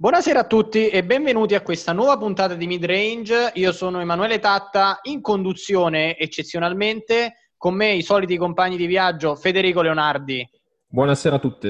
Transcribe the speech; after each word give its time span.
Buonasera 0.00 0.38
a 0.40 0.44
tutti 0.46 0.88
e 0.88 1.04
benvenuti 1.04 1.54
a 1.54 1.60
questa 1.60 1.92
nuova 1.92 2.16
puntata 2.16 2.54
di 2.54 2.66
Midrange. 2.66 3.50
Io 3.56 3.70
sono 3.70 4.00
Emanuele 4.00 4.38
Tatta, 4.38 5.00
in 5.02 5.20
conduzione 5.20 6.16
eccezionalmente 6.16 7.50
con 7.58 7.74
me 7.74 7.92
i 7.92 8.00
soliti 8.00 8.38
compagni 8.38 8.78
di 8.78 8.86
viaggio 8.86 9.36
Federico 9.36 9.82
Leonardi. 9.82 10.48
Buonasera 10.86 11.36
a 11.36 11.38
tutti. 11.38 11.68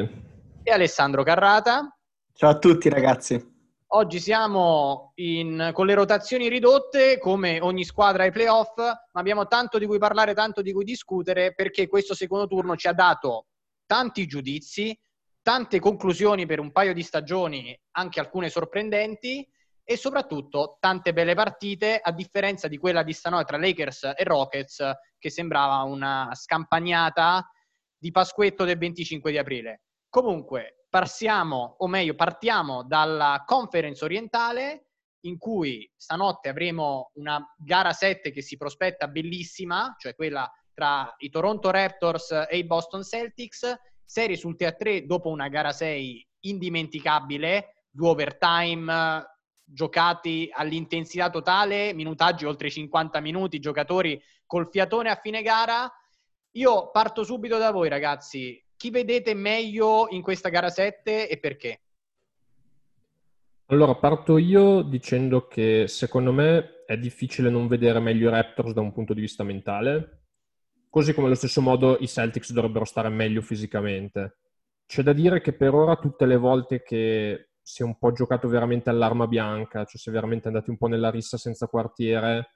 E 0.63 0.71
Alessandro 0.71 1.25
Carrata. 1.25 1.93
Ciao 2.33 2.51
a 2.51 2.59
tutti 2.61 2.89
ragazzi. 2.89 3.45
Oggi 3.89 4.21
siamo 4.21 5.11
in, 5.17 5.71
con 5.73 5.87
le 5.87 5.95
rotazioni 5.95 6.49
ridotte, 6.49 7.19
come 7.19 7.59
ogni 7.61 7.83
squadra 7.83 8.23
ai 8.23 8.31
playoff, 8.31 8.77
ma 8.77 9.21
abbiamo 9.21 9.49
tanto 9.49 9.77
di 9.77 9.87
cui 9.87 9.99
parlare, 9.99 10.35
tanto 10.35 10.63
di 10.63 10.73
cui 10.73 10.85
discutere, 10.85 11.53
perché 11.53 11.89
questo 11.89 12.15
secondo 12.15 12.47
turno 12.47 12.77
ci 12.77 12.87
ha 12.87 12.93
dato 12.93 13.47
tanti 13.87 14.27
giudizi, 14.27 14.97
tante 15.43 15.81
conclusioni 15.81 16.47
per 16.47 16.61
un 16.61 16.73
paio 16.73 16.93
di 16.93 17.03
stagioni, 17.03 17.79
anche 17.93 18.21
alcune 18.21 18.49
sorprendenti, 18.49 19.47
e 19.83 19.97
soprattutto 19.97 20.77
tante 20.79 21.13
belle 21.13 21.35
partite, 21.35 21.99
a 21.99 22.13
differenza 22.13 22.69
di 22.69 22.79
quella 22.79 23.03
di 23.03 23.13
stanotte 23.13 23.45
tra 23.45 23.59
Lakers 23.59 24.13
e 24.17 24.23
Rockets, 24.25 24.93
che 25.19 25.31
sembrava 25.31 25.83
una 25.83 26.31
scampagnata 26.33 27.51
di 27.99 28.11
Pasquetto 28.13 28.65
del 28.65 28.79
25 28.79 29.31
di 29.31 29.39
aprile. 29.39 29.83
Comunque, 30.09 30.85
passiamo, 30.89 31.75
o 31.79 31.89
meglio, 31.89 32.15
partiamo 32.15 32.85
dalla 32.85 33.43
conference 33.45 34.05
orientale 34.05 34.87
in 35.25 35.39
cui 35.39 35.91
stanotte 35.97 36.49
avremo 36.49 37.11
una 37.15 37.45
gara 37.59 37.93
7 37.93 38.31
che 38.31 38.43
si 38.43 38.57
prospetta 38.57 39.09
bellissima, 39.09 39.95
cioè 39.99 40.15
quella 40.15 40.51
tra 40.73 41.13
i 41.19 41.29
Toronto 41.31 41.71
Raptors 41.71 42.47
e 42.49 42.59
i 42.59 42.65
Boston 42.65 43.03
Celtics, 43.03 43.75
serie 44.11 44.35
sul 44.35 44.57
a 44.59 44.73
3 44.73 45.07
dopo 45.07 45.29
una 45.29 45.47
gara 45.47 45.71
6 45.71 46.27
indimenticabile, 46.41 47.85
due 47.89 48.09
overtime 48.09 49.25
giocati 49.65 50.51
all'intensità 50.53 51.31
totale, 51.31 51.95
minutaggi 51.95 52.45
oltre 52.45 52.71
50 52.71 53.21
minuti, 53.21 53.61
giocatori 53.61 54.21
col 54.47 54.69
fiatone 54.69 55.11
a 55.11 55.15
fine 55.15 55.43
gara. 55.43 55.89
Io 56.55 56.91
parto 56.91 57.23
subito 57.23 57.57
da 57.57 57.71
voi 57.71 57.89
ragazzi, 57.89 58.61
chi 58.77 58.91
vedete 58.91 59.33
meglio 59.35 60.09
in 60.11 60.23
questa 60.23 60.49
gara 60.49 60.71
7 60.71 61.29
e 61.29 61.39
perché? 61.39 61.83
Allora, 63.67 63.95
parto 63.95 64.39
io 64.39 64.83
dicendo 64.83 65.47
che 65.47 65.85
secondo 65.87 66.33
me 66.33 66.85
è 66.85 66.99
difficile 66.99 67.49
non 67.49 67.69
vedere 67.69 68.01
meglio 68.01 68.29
i 68.29 68.33
Raptors 68.33 68.73
da 68.73 68.81
un 68.81 68.93
punto 68.93 69.15
di 69.15 69.21
vista 69.21 69.45
mentale, 69.45 70.20
così 70.91 71.15
come 71.15 71.29
allo 71.29 71.37
stesso 71.37 71.63
modo 71.63 71.97
i 72.01 72.09
Celtics 72.09 72.53
dovrebbero 72.53 72.85
stare 72.85 73.09
meglio 73.09 73.41
fisicamente. 73.41 74.39
C'è 74.85 75.03
da 75.03 75.13
dire 75.13 75.41
che 75.41 75.53
per 75.53 75.73
ora 75.73 75.97
tutte 75.97 76.27
le 76.27 76.37
volte 76.37 76.83
che 76.83 77.51
si 77.63 77.83
è 77.83 77.85
un 77.85 77.97
po' 77.97 78.13
giocato 78.13 78.49
veramente 78.49 78.91
all'arma 78.91 79.29
bianca, 79.29 79.85
cioè 79.85 79.97
si 79.97 80.09
è 80.09 80.13
veramente 80.13 80.49
andati 80.49 80.71
un 80.71 80.77
po' 80.77 80.89
nella 80.89 81.11
rissa 81.11 81.39
senza 81.39 81.69
quartiere, 81.69 82.51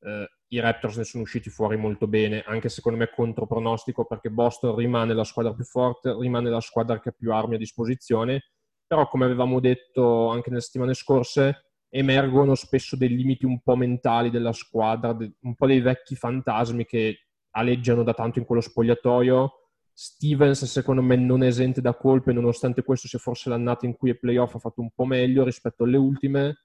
eh, 0.00 0.28
i 0.48 0.60
Raptors 0.60 0.96
ne 0.96 1.04
sono 1.04 1.22
usciti 1.22 1.50
fuori 1.50 1.76
molto 1.76 2.08
bene, 2.08 2.42
anche 2.44 2.68
secondo 2.68 2.98
me 2.98 3.10
contro 3.14 3.46
pronostico, 3.46 4.06
perché 4.06 4.30
Boston 4.30 4.74
rimane 4.74 5.14
la 5.14 5.24
squadra 5.24 5.54
più 5.54 5.64
forte, 5.64 6.16
rimane 6.18 6.50
la 6.50 6.60
squadra 6.60 6.98
che 7.00 7.10
ha 7.10 7.14
più 7.16 7.32
armi 7.32 7.54
a 7.54 7.58
disposizione, 7.58 8.50
però 8.84 9.06
come 9.06 9.26
avevamo 9.26 9.60
detto 9.60 10.28
anche 10.28 10.50
nelle 10.50 10.62
settimane 10.62 10.94
scorse, 10.94 11.72
emergono 11.90 12.54
spesso 12.54 12.96
dei 12.96 13.08
limiti 13.08 13.44
un 13.44 13.60
po' 13.60 13.76
mentali 13.76 14.30
della 14.30 14.52
squadra, 14.52 15.16
un 15.40 15.54
po' 15.54 15.66
dei 15.66 15.80
vecchi 15.80 16.16
fantasmi 16.16 16.84
che 16.84 17.27
aleggiano 17.58 18.02
da 18.02 18.14
tanto 18.14 18.38
in 18.38 18.44
quello 18.44 18.60
spogliatoio. 18.60 19.52
Stevens, 19.92 20.64
secondo 20.64 21.02
me, 21.02 21.16
non 21.16 21.42
è 21.42 21.46
esente 21.46 21.80
da 21.80 21.94
colpe, 21.94 22.32
nonostante 22.32 22.82
questo 22.82 23.08
sia 23.08 23.18
forse 23.18 23.48
l'annata 23.48 23.84
in 23.84 23.96
cui 23.96 24.10
i 24.10 24.18
playoff 24.18 24.54
ha 24.54 24.58
fatto 24.58 24.80
un 24.80 24.90
po' 24.94 25.04
meglio 25.04 25.44
rispetto 25.44 25.84
alle 25.84 25.96
ultime 25.96 26.56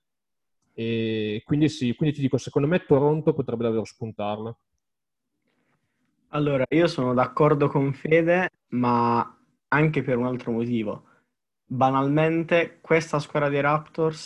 e 0.76 1.44
quindi 1.46 1.70
sì, 1.70 1.96
quindi 1.96 2.16
ti 2.16 2.22
dico, 2.22 2.38
secondo 2.38 2.68
me 2.68 2.84
Toronto 2.86 3.34
potrebbe 3.34 3.64
davvero 3.64 3.86
spuntarla. 3.86 4.58
Allora, 6.30 6.66
io 6.70 6.88
sono 6.88 7.14
d'accordo 7.14 7.68
con 7.68 7.94
Fede, 7.94 8.50
ma 8.70 9.40
anche 9.68 10.02
per 10.02 10.18
un 10.18 10.26
altro 10.26 10.52
motivo. 10.52 11.06
Banalmente, 11.64 12.80
questa 12.82 13.20
squadra 13.20 13.50
dei 13.50 13.62
Raptors 13.62 14.26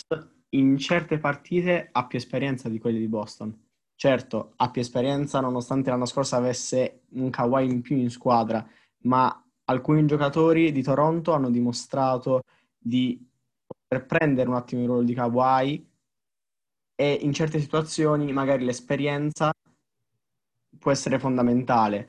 in 0.50 0.78
certe 0.78 1.18
partite 1.18 1.90
ha 1.92 2.06
più 2.06 2.16
esperienza 2.16 2.70
di 2.70 2.78
quelle 2.78 2.98
di 2.98 3.08
Boston. 3.08 3.67
Certo, 4.00 4.52
ha 4.54 4.70
più 4.70 4.80
esperienza 4.80 5.40
nonostante 5.40 5.90
l'anno 5.90 6.04
scorso 6.06 6.36
avesse 6.36 7.00
un 7.14 7.30
Kawhi 7.30 7.64
in 7.68 7.80
più 7.80 7.96
in 7.96 8.10
squadra, 8.10 8.64
ma 9.02 9.44
alcuni 9.64 10.06
giocatori 10.06 10.70
di 10.70 10.82
Toronto 10.84 11.32
hanno 11.32 11.50
dimostrato 11.50 12.42
di 12.78 13.20
poter 13.66 14.06
prendere 14.06 14.48
un 14.48 14.54
attimo 14.54 14.82
il 14.82 14.86
ruolo 14.86 15.02
di 15.02 15.14
Kawhi 15.14 15.90
e 16.94 17.12
in 17.22 17.32
certe 17.32 17.58
situazioni 17.58 18.32
magari 18.32 18.64
l'esperienza 18.64 19.50
può 20.78 20.92
essere 20.92 21.18
fondamentale. 21.18 22.08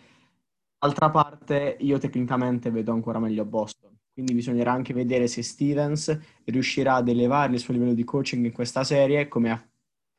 D'altra 0.78 1.10
parte, 1.10 1.76
io 1.80 1.98
tecnicamente 1.98 2.70
vedo 2.70 2.92
ancora 2.92 3.18
meglio 3.18 3.46
Boston, 3.46 3.98
quindi 4.14 4.36
bisognerà 4.36 4.72
anche 4.74 4.94
vedere 4.94 5.26
se 5.28 5.42
Stevens 5.42 6.16
riuscirà 6.46 6.96
ad 6.96 7.08
elevare 7.08 7.54
il 7.54 7.60
suo 7.60 7.74
livello 7.74 7.94
di 7.94 8.04
coaching 8.04 8.46
in 8.46 8.52
questa 8.52 8.84
serie 8.84 9.28
come 9.28 9.50
ha 9.50 9.69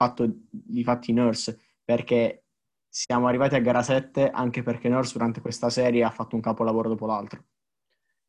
fatto 0.00 0.26
di 0.50 0.82
fatti 0.82 1.12
Nurse, 1.12 1.60
perché 1.84 2.44
siamo 2.88 3.26
arrivati 3.26 3.54
a 3.54 3.60
gara 3.60 3.82
7 3.82 4.30
anche 4.30 4.62
perché 4.62 4.88
Nurse 4.88 5.12
durante 5.12 5.42
questa 5.42 5.68
serie 5.68 6.02
ha 6.02 6.10
fatto 6.10 6.36
un 6.36 6.40
capolavoro 6.40 6.88
dopo 6.88 7.04
l'altro 7.04 7.44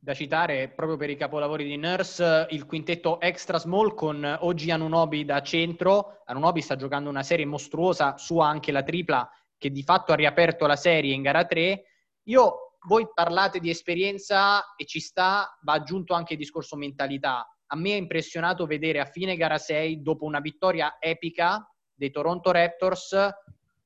da 0.03 0.15
citare 0.15 0.67
proprio 0.69 0.97
per 0.97 1.11
i 1.11 1.15
capolavori 1.15 1.63
di 1.63 1.77
Nurse 1.77 2.47
il 2.49 2.65
quintetto 2.65 3.21
extra 3.21 3.59
small 3.59 3.93
con 3.93 4.37
Oggi 4.41 4.71
Anunobi 4.71 5.25
da 5.25 5.43
centro. 5.43 6.23
Anunobi 6.25 6.61
sta 6.61 6.75
giocando 6.75 7.07
una 7.07 7.21
serie 7.21 7.45
mostruosa, 7.45 8.17
sua 8.17 8.47
anche 8.47 8.71
la 8.71 8.81
tripla 8.81 9.29
che 9.59 9.69
di 9.69 9.83
fatto 9.83 10.11
ha 10.11 10.15
riaperto 10.15 10.65
la 10.65 10.75
serie 10.75 11.13
in 11.13 11.21
gara 11.21 11.45
3. 11.45 11.83
Io, 12.23 12.77
voi 12.87 13.07
parlate 13.13 13.59
di 13.59 13.69
esperienza 13.69 14.73
e 14.75 14.87
ci 14.87 14.99
sta, 14.99 15.55
va 15.61 15.73
aggiunto 15.73 16.15
anche 16.15 16.33
il 16.33 16.39
discorso 16.39 16.75
mentalità. 16.75 17.47
A 17.73 17.77
me 17.77 17.91
è 17.91 17.95
impressionato 17.95 18.65
vedere 18.65 18.99
a 18.99 19.05
fine 19.05 19.35
gara 19.35 19.57
6, 19.57 20.01
dopo 20.01 20.25
una 20.25 20.39
vittoria 20.39 20.97
epica 20.99 21.65
dei 21.93 22.11
Toronto 22.11 22.51
Raptors, 22.51 23.29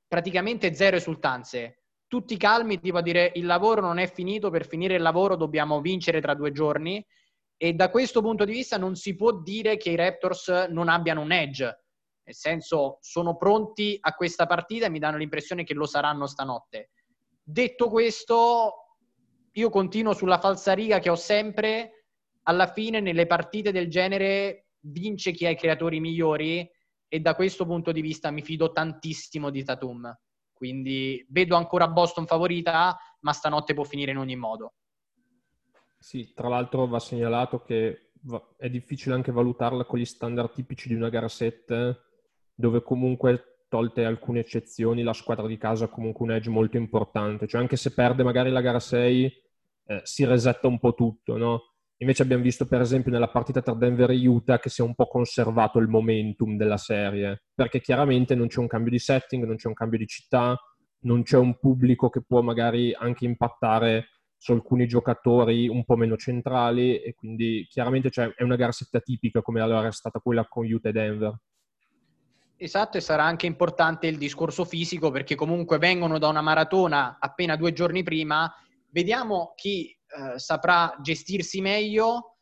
praticamente 0.08 0.74
zero 0.74 0.96
esultanze 0.96 1.80
tutti 2.08 2.38
calmi, 2.38 2.80
tipo 2.80 2.98
a 2.98 3.02
dire 3.02 3.32
il 3.36 3.46
lavoro 3.46 3.82
non 3.82 3.98
è 3.98 4.08
finito, 4.08 4.50
per 4.50 4.68
finire 4.68 4.96
il 4.96 5.02
lavoro 5.02 5.36
dobbiamo 5.36 5.82
vincere 5.82 6.22
tra 6.22 6.34
due 6.34 6.52
giorni. 6.52 7.06
E 7.58 7.74
da 7.74 7.90
questo 7.90 8.22
punto 8.22 8.46
di 8.46 8.54
vista 8.54 8.78
non 8.78 8.96
si 8.96 9.16
può 9.16 9.34
dire 9.34 9.78
che 9.78 9.90
i 9.90 9.96
Raptors 9.96 10.68
non 10.70 10.90
abbiano 10.90 11.22
un 11.22 11.32
edge, 11.32 11.64
nel 12.24 12.36
senso 12.36 12.98
sono 13.02 13.38
pronti 13.38 13.98
a 14.00 14.14
questa 14.14 14.46
partita 14.46 14.86
e 14.86 14.90
mi 14.90 15.00
danno 15.00 15.18
l'impressione 15.18 15.64
che 15.64 15.74
lo 15.74 15.86
saranno 15.86 16.26
stanotte. 16.26 16.92
Detto 17.42 17.90
questo, 17.90 18.74
io 19.52 19.70
continuo 19.70 20.14
sulla 20.14 20.40
falsariga 20.40 21.00
che 21.00 21.10
ho 21.10 21.16
sempre, 21.16 21.95
alla 22.48 22.68
fine 22.68 23.00
nelle 23.00 23.26
partite 23.28 23.72
del 23.72 23.90
genere 23.90 24.68
vince 24.80 25.32
chi 25.32 25.46
ha 25.46 25.50
i 25.50 25.56
creatori 25.56 26.00
migliori 26.00 26.68
e 27.08 27.20
da 27.20 27.36
questo 27.36 27.66
punto 27.66 27.92
di 27.92 28.02
vista 28.02 28.32
mi 28.32 28.42
fido 28.42 28.72
tantissimo 28.72 29.50
di 29.50 29.64
Tatum. 29.64 30.16
Quindi 30.54 31.26
vedo 31.30 31.56
ancora 31.56 31.88
Boston 31.88 32.26
favorita, 32.26 32.98
ma 33.22 33.34
stanotte 33.34 33.74
può 33.74 33.84
finire 33.84 34.12
in 34.12 34.18
ogni 34.18 34.36
modo. 34.36 34.74
Sì, 35.98 36.34
tra 36.34 36.48
l'altro 36.48 36.88
va 36.88 37.00
segnalato 37.00 37.62
che 37.62 38.12
è 38.58 38.70
difficile 38.70 39.16
anche 39.16 39.32
valutarla 39.32 39.86
con 39.86 40.00
gli 40.00 40.06
standard 40.06 40.54
tipici 40.54 40.88
di 40.88 40.94
una 40.94 41.10
gara 41.10 41.28
7, 41.28 42.00
dove 42.54 42.84
comunque, 42.84 43.66
tolte 43.68 44.06
alcune 44.06 44.40
eccezioni, 44.40 45.04
la 45.04 45.14
squadra 45.14 45.48
di 45.48 45.58
casa 45.58 45.86
ha 45.86 45.90
comunque 45.90 46.26
un 46.26 46.32
edge 46.32 46.50
molto 46.50 46.78
importante. 46.78 47.48
Cioè 47.48 47.60
anche 47.60 47.76
se 47.76 47.94
perde 47.94 48.24
magari 48.24 48.52
la 48.52 48.62
gara 48.62 48.80
6, 48.80 49.44
eh, 49.88 50.02
si 50.04 50.26
resetta 50.26 50.68
un 50.68 50.80
po' 50.80 50.94
tutto, 50.94 51.38
no? 51.38 51.75
Invece 51.98 52.24
abbiamo 52.24 52.44
visto 52.44 52.66
per 52.66 52.82
esempio 52.82 53.12
nella 53.12 53.30
partita 53.30 53.62
tra 53.62 53.74
Denver 53.74 54.10
e 54.10 54.28
Utah 54.28 54.60
che 54.60 54.70
si 54.70 54.82
è 54.82 54.84
un 54.84 54.96
po' 54.96 55.08
conservato 55.08 55.80
il 55.80 55.88
momentum 55.88 56.58
della 56.58 56.78
serie, 56.78 57.44
perché 57.54 57.80
chiaramente 57.80 58.36
non 58.36 58.48
c'è 58.48 58.60
un 58.60 58.68
cambio 58.68 58.92
di 58.92 59.00
setting, 59.00 59.46
non 59.46 59.56
c'è 59.56 59.68
un 59.68 59.74
cambio 59.74 60.00
di 60.00 60.08
città, 60.08 60.60
non 61.02 61.24
c'è 61.24 61.38
un 61.38 61.58
pubblico 61.58 62.10
che 62.10 62.22
può 62.22 62.42
magari 62.42 62.94
anche 62.94 63.26
impattare 63.26 64.08
su 64.38 64.52
alcuni 64.52 64.88
giocatori 64.88 65.68
un 65.70 65.86
po' 65.86 65.96
meno 65.96 66.18
centrali 66.18 67.00
e 67.02 67.14
quindi 67.14 67.66
chiaramente 67.70 68.12
cioè, 68.12 68.34
è 68.36 68.44
una 68.44 68.58
gara 68.58 68.72
setta 68.72 69.00
tipica 69.00 69.42
come 69.42 69.62
allora 69.62 69.88
è 69.88 69.92
stata 69.92 70.20
quella 70.20 70.46
con 70.46 70.72
Utah 70.72 70.90
e 70.90 70.92
Denver. 70.92 71.40
Esatto, 72.58 72.98
e 72.98 73.02
sarà 73.02 73.24
anche 73.24 73.46
importante 73.46 74.08
il 74.08 74.18
discorso 74.18 74.66
fisico 74.66 75.12
perché 75.12 75.36
comunque 75.36 75.78
vengono 75.78 76.20
da 76.20 76.28
una 76.28 76.42
maratona 76.42 77.18
appena 77.20 77.56
due 77.56 77.74
giorni 77.74 78.04
prima. 78.04 78.54
Vediamo 78.92 79.54
chi 79.56 79.98
eh, 80.16 80.40
saprà 80.40 80.96
gestirsi 81.02 81.62
meglio, 81.62 82.38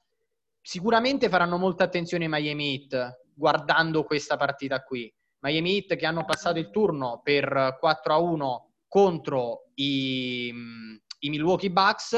sicuramente 0.61 1.29
faranno 1.29 1.57
molta 1.57 1.83
attenzione 1.83 2.25
ai 2.25 2.29
Miami 2.29 2.73
Heat 2.75 3.21
guardando 3.33 4.03
questa 4.03 4.37
partita 4.37 4.83
qui. 4.83 5.11
Miami 5.39 5.75
Heat 5.75 5.95
che 5.97 6.05
hanno 6.05 6.23
passato 6.23 6.59
il 6.59 6.69
turno 6.69 7.19
per 7.23 7.77
4 7.79 8.13
a 8.13 8.17
1 8.17 8.73
contro 8.87 9.71
i, 9.75 10.53
i 11.19 11.29
Milwaukee 11.29 11.71
Bucks. 11.71 12.15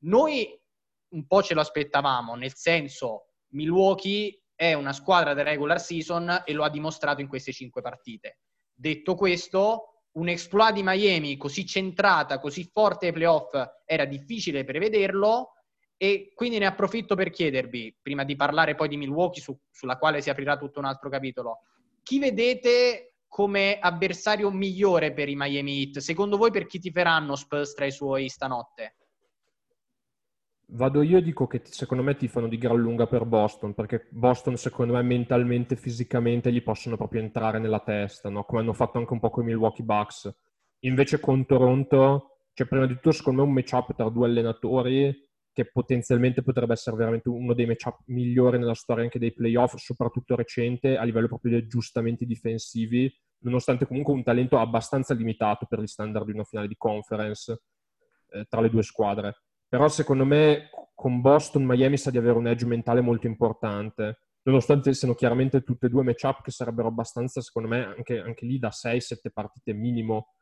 Noi 0.00 0.60
un 1.08 1.26
po' 1.26 1.42
ce 1.42 1.54
lo 1.54 1.60
aspettavamo, 1.60 2.34
nel 2.34 2.54
senso 2.54 3.28
Milwaukee 3.50 4.42
è 4.54 4.72
una 4.72 4.92
squadra 4.92 5.34
da 5.34 5.42
regular 5.42 5.80
season 5.80 6.42
e 6.44 6.52
lo 6.52 6.64
ha 6.64 6.70
dimostrato 6.70 7.20
in 7.20 7.28
queste 7.28 7.52
cinque 7.52 7.82
partite. 7.82 8.40
Detto 8.72 9.14
questo, 9.14 9.95
un 10.16 10.28
exploit 10.28 10.72
di 10.72 10.82
Miami 10.82 11.36
così 11.36 11.66
centrata, 11.66 12.38
così 12.38 12.68
forte 12.72 13.06
ai 13.06 13.12
playoff, 13.12 13.52
era 13.84 14.04
difficile 14.04 14.64
prevederlo 14.64 15.52
e 15.96 16.32
quindi 16.34 16.58
ne 16.58 16.66
approfitto 16.66 17.14
per 17.14 17.30
chiedervi, 17.30 17.96
prima 18.02 18.24
di 18.24 18.36
parlare 18.36 18.74
poi 18.74 18.88
di 18.88 18.96
Milwaukee, 18.96 19.42
su, 19.42 19.58
sulla 19.70 19.96
quale 19.96 20.20
si 20.20 20.30
aprirà 20.30 20.56
tutto 20.56 20.78
un 20.78 20.84
altro 20.84 21.08
capitolo, 21.08 21.60
chi 22.02 22.18
vedete 22.18 23.14
come 23.26 23.78
avversario 23.78 24.50
migliore 24.50 25.12
per 25.12 25.28
i 25.28 25.36
Miami 25.36 25.82
Heat? 25.82 25.98
Secondo 25.98 26.36
voi 26.36 26.50
per 26.50 26.66
chi 26.66 26.78
tiferanno 26.78 27.36
Spurs 27.36 27.74
tra 27.74 27.84
i 27.84 27.92
suoi 27.92 28.28
stanotte? 28.28 28.96
Vado 30.68 31.02
io 31.02 31.18
e 31.18 31.22
dico 31.22 31.46
che 31.46 31.62
secondo 31.64 32.02
me 32.02 32.16
ti 32.16 32.26
fanno 32.26 32.48
di 32.48 32.58
gran 32.58 32.76
lunga 32.76 33.06
per 33.06 33.24
Boston, 33.24 33.72
perché 33.72 34.08
Boston 34.10 34.56
secondo 34.56 34.94
me 34.94 35.02
mentalmente, 35.02 35.76
fisicamente 35.76 36.52
gli 36.52 36.62
possono 36.62 36.96
proprio 36.96 37.20
entrare 37.20 37.60
nella 37.60 37.78
testa, 37.78 38.30
no? 38.30 38.42
come 38.42 38.62
hanno 38.62 38.72
fatto 38.72 38.98
anche 38.98 39.12
un 39.12 39.20
po' 39.20 39.30
con 39.30 39.44
i 39.44 39.46
Milwaukee 39.46 39.84
Bucks. 39.84 40.36
Invece 40.80 41.20
con 41.20 41.46
Toronto, 41.46 42.40
cioè 42.52 42.66
prima 42.66 42.86
di 42.86 42.94
tutto 42.94 43.12
secondo 43.12 43.42
me 43.42 43.48
un 43.48 43.54
matchup 43.54 43.94
tra 43.94 44.08
due 44.08 44.26
allenatori 44.26 45.14
che 45.52 45.70
potenzialmente 45.70 46.42
potrebbe 46.42 46.72
essere 46.72 46.96
veramente 46.96 47.28
uno 47.28 47.54
dei 47.54 47.66
matchup 47.66 48.00
migliori 48.06 48.58
nella 48.58 48.74
storia 48.74 49.04
anche 49.04 49.20
dei 49.20 49.32
playoff, 49.32 49.76
soprattutto 49.76 50.34
recente, 50.34 50.96
a 50.96 51.04
livello 51.04 51.28
proprio 51.28 51.52
di 51.52 51.58
aggiustamenti 51.58 52.26
difensivi, 52.26 53.10
nonostante 53.44 53.86
comunque 53.86 54.12
un 54.12 54.24
talento 54.24 54.58
abbastanza 54.58 55.14
limitato 55.14 55.64
per 55.66 55.80
gli 55.80 55.86
standard 55.86 56.26
di 56.26 56.32
una 56.32 56.44
finale 56.44 56.66
di 56.66 56.76
conference 56.76 57.62
eh, 58.30 58.44
tra 58.48 58.60
le 58.60 58.68
due 58.68 58.82
squadre 58.82 59.45
però 59.68 59.88
secondo 59.88 60.24
me 60.24 60.70
con 60.94 61.20
Boston 61.20 61.64
Miami 61.64 61.96
sa 61.96 62.10
di 62.10 62.18
avere 62.18 62.38
un 62.38 62.46
edge 62.46 62.66
mentale 62.66 63.00
molto 63.00 63.26
importante, 63.26 64.20
nonostante 64.42 64.94
siano 64.94 65.14
chiaramente 65.14 65.62
tutte 65.62 65.86
e 65.86 65.88
due 65.88 66.02
matchup 66.02 66.42
che 66.42 66.50
sarebbero 66.50 66.88
abbastanza, 66.88 67.40
secondo 67.40 67.68
me, 67.68 67.84
anche, 67.84 68.18
anche 68.18 68.46
lì 68.46 68.58
da 68.58 68.70
6-7 68.70 69.30
partite 69.32 69.72
minimo. 69.72 70.32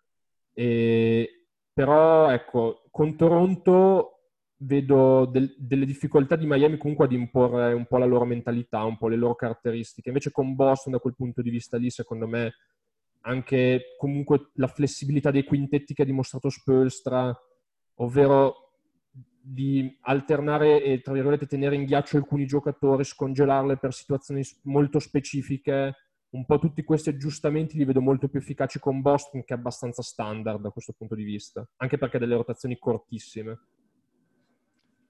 E, 0.52 1.48
però 1.72 2.30
ecco, 2.30 2.84
con 2.90 3.16
Toronto 3.16 4.10
vedo 4.58 5.26
del, 5.26 5.54
delle 5.58 5.84
difficoltà 5.84 6.36
di 6.36 6.46
Miami 6.46 6.76
comunque 6.76 7.06
ad 7.06 7.12
imporre 7.12 7.72
un 7.72 7.86
po' 7.86 7.98
la 7.98 8.04
loro 8.04 8.24
mentalità, 8.24 8.84
un 8.84 8.96
po' 8.96 9.08
le 9.08 9.16
loro 9.16 9.34
caratteristiche. 9.34 10.08
Invece 10.08 10.30
con 10.30 10.54
Boston, 10.54 10.92
da 10.92 10.98
quel 10.98 11.16
punto 11.16 11.42
di 11.42 11.50
vista 11.50 11.76
lì, 11.76 11.90
secondo 11.90 12.26
me, 12.26 12.54
anche 13.22 13.96
comunque 13.98 14.50
la 14.54 14.68
flessibilità 14.68 15.30
dei 15.30 15.44
quintetti 15.44 15.94
che 15.94 16.02
ha 16.02 16.06
dimostrato 16.06 16.48
Spolstra, 16.50 17.34
ovvero 17.96 18.63
di 19.46 19.94
alternare 20.02 20.82
e, 20.82 21.02
tra 21.02 21.12
virgolette, 21.12 21.46
tenere 21.46 21.74
in 21.74 21.84
ghiaccio 21.84 22.16
alcuni 22.16 22.46
giocatori, 22.46 23.04
scongelarle 23.04 23.76
per 23.76 23.92
situazioni 23.92 24.42
molto 24.62 24.98
specifiche. 24.98 25.94
Un 26.30 26.46
po' 26.46 26.58
tutti 26.58 26.82
questi 26.82 27.10
aggiustamenti 27.10 27.76
li 27.76 27.84
vedo 27.84 28.00
molto 28.00 28.28
più 28.28 28.40
efficaci 28.40 28.78
con 28.78 29.02
Boston, 29.02 29.44
che 29.44 29.52
è 29.54 29.56
abbastanza 29.56 30.02
standard 30.02 30.62
da 30.62 30.70
questo 30.70 30.94
punto 30.96 31.14
di 31.14 31.24
vista, 31.24 31.64
anche 31.76 31.98
perché 31.98 32.16
ha 32.16 32.20
delle 32.20 32.36
rotazioni 32.36 32.78
cortissime. 32.78 33.60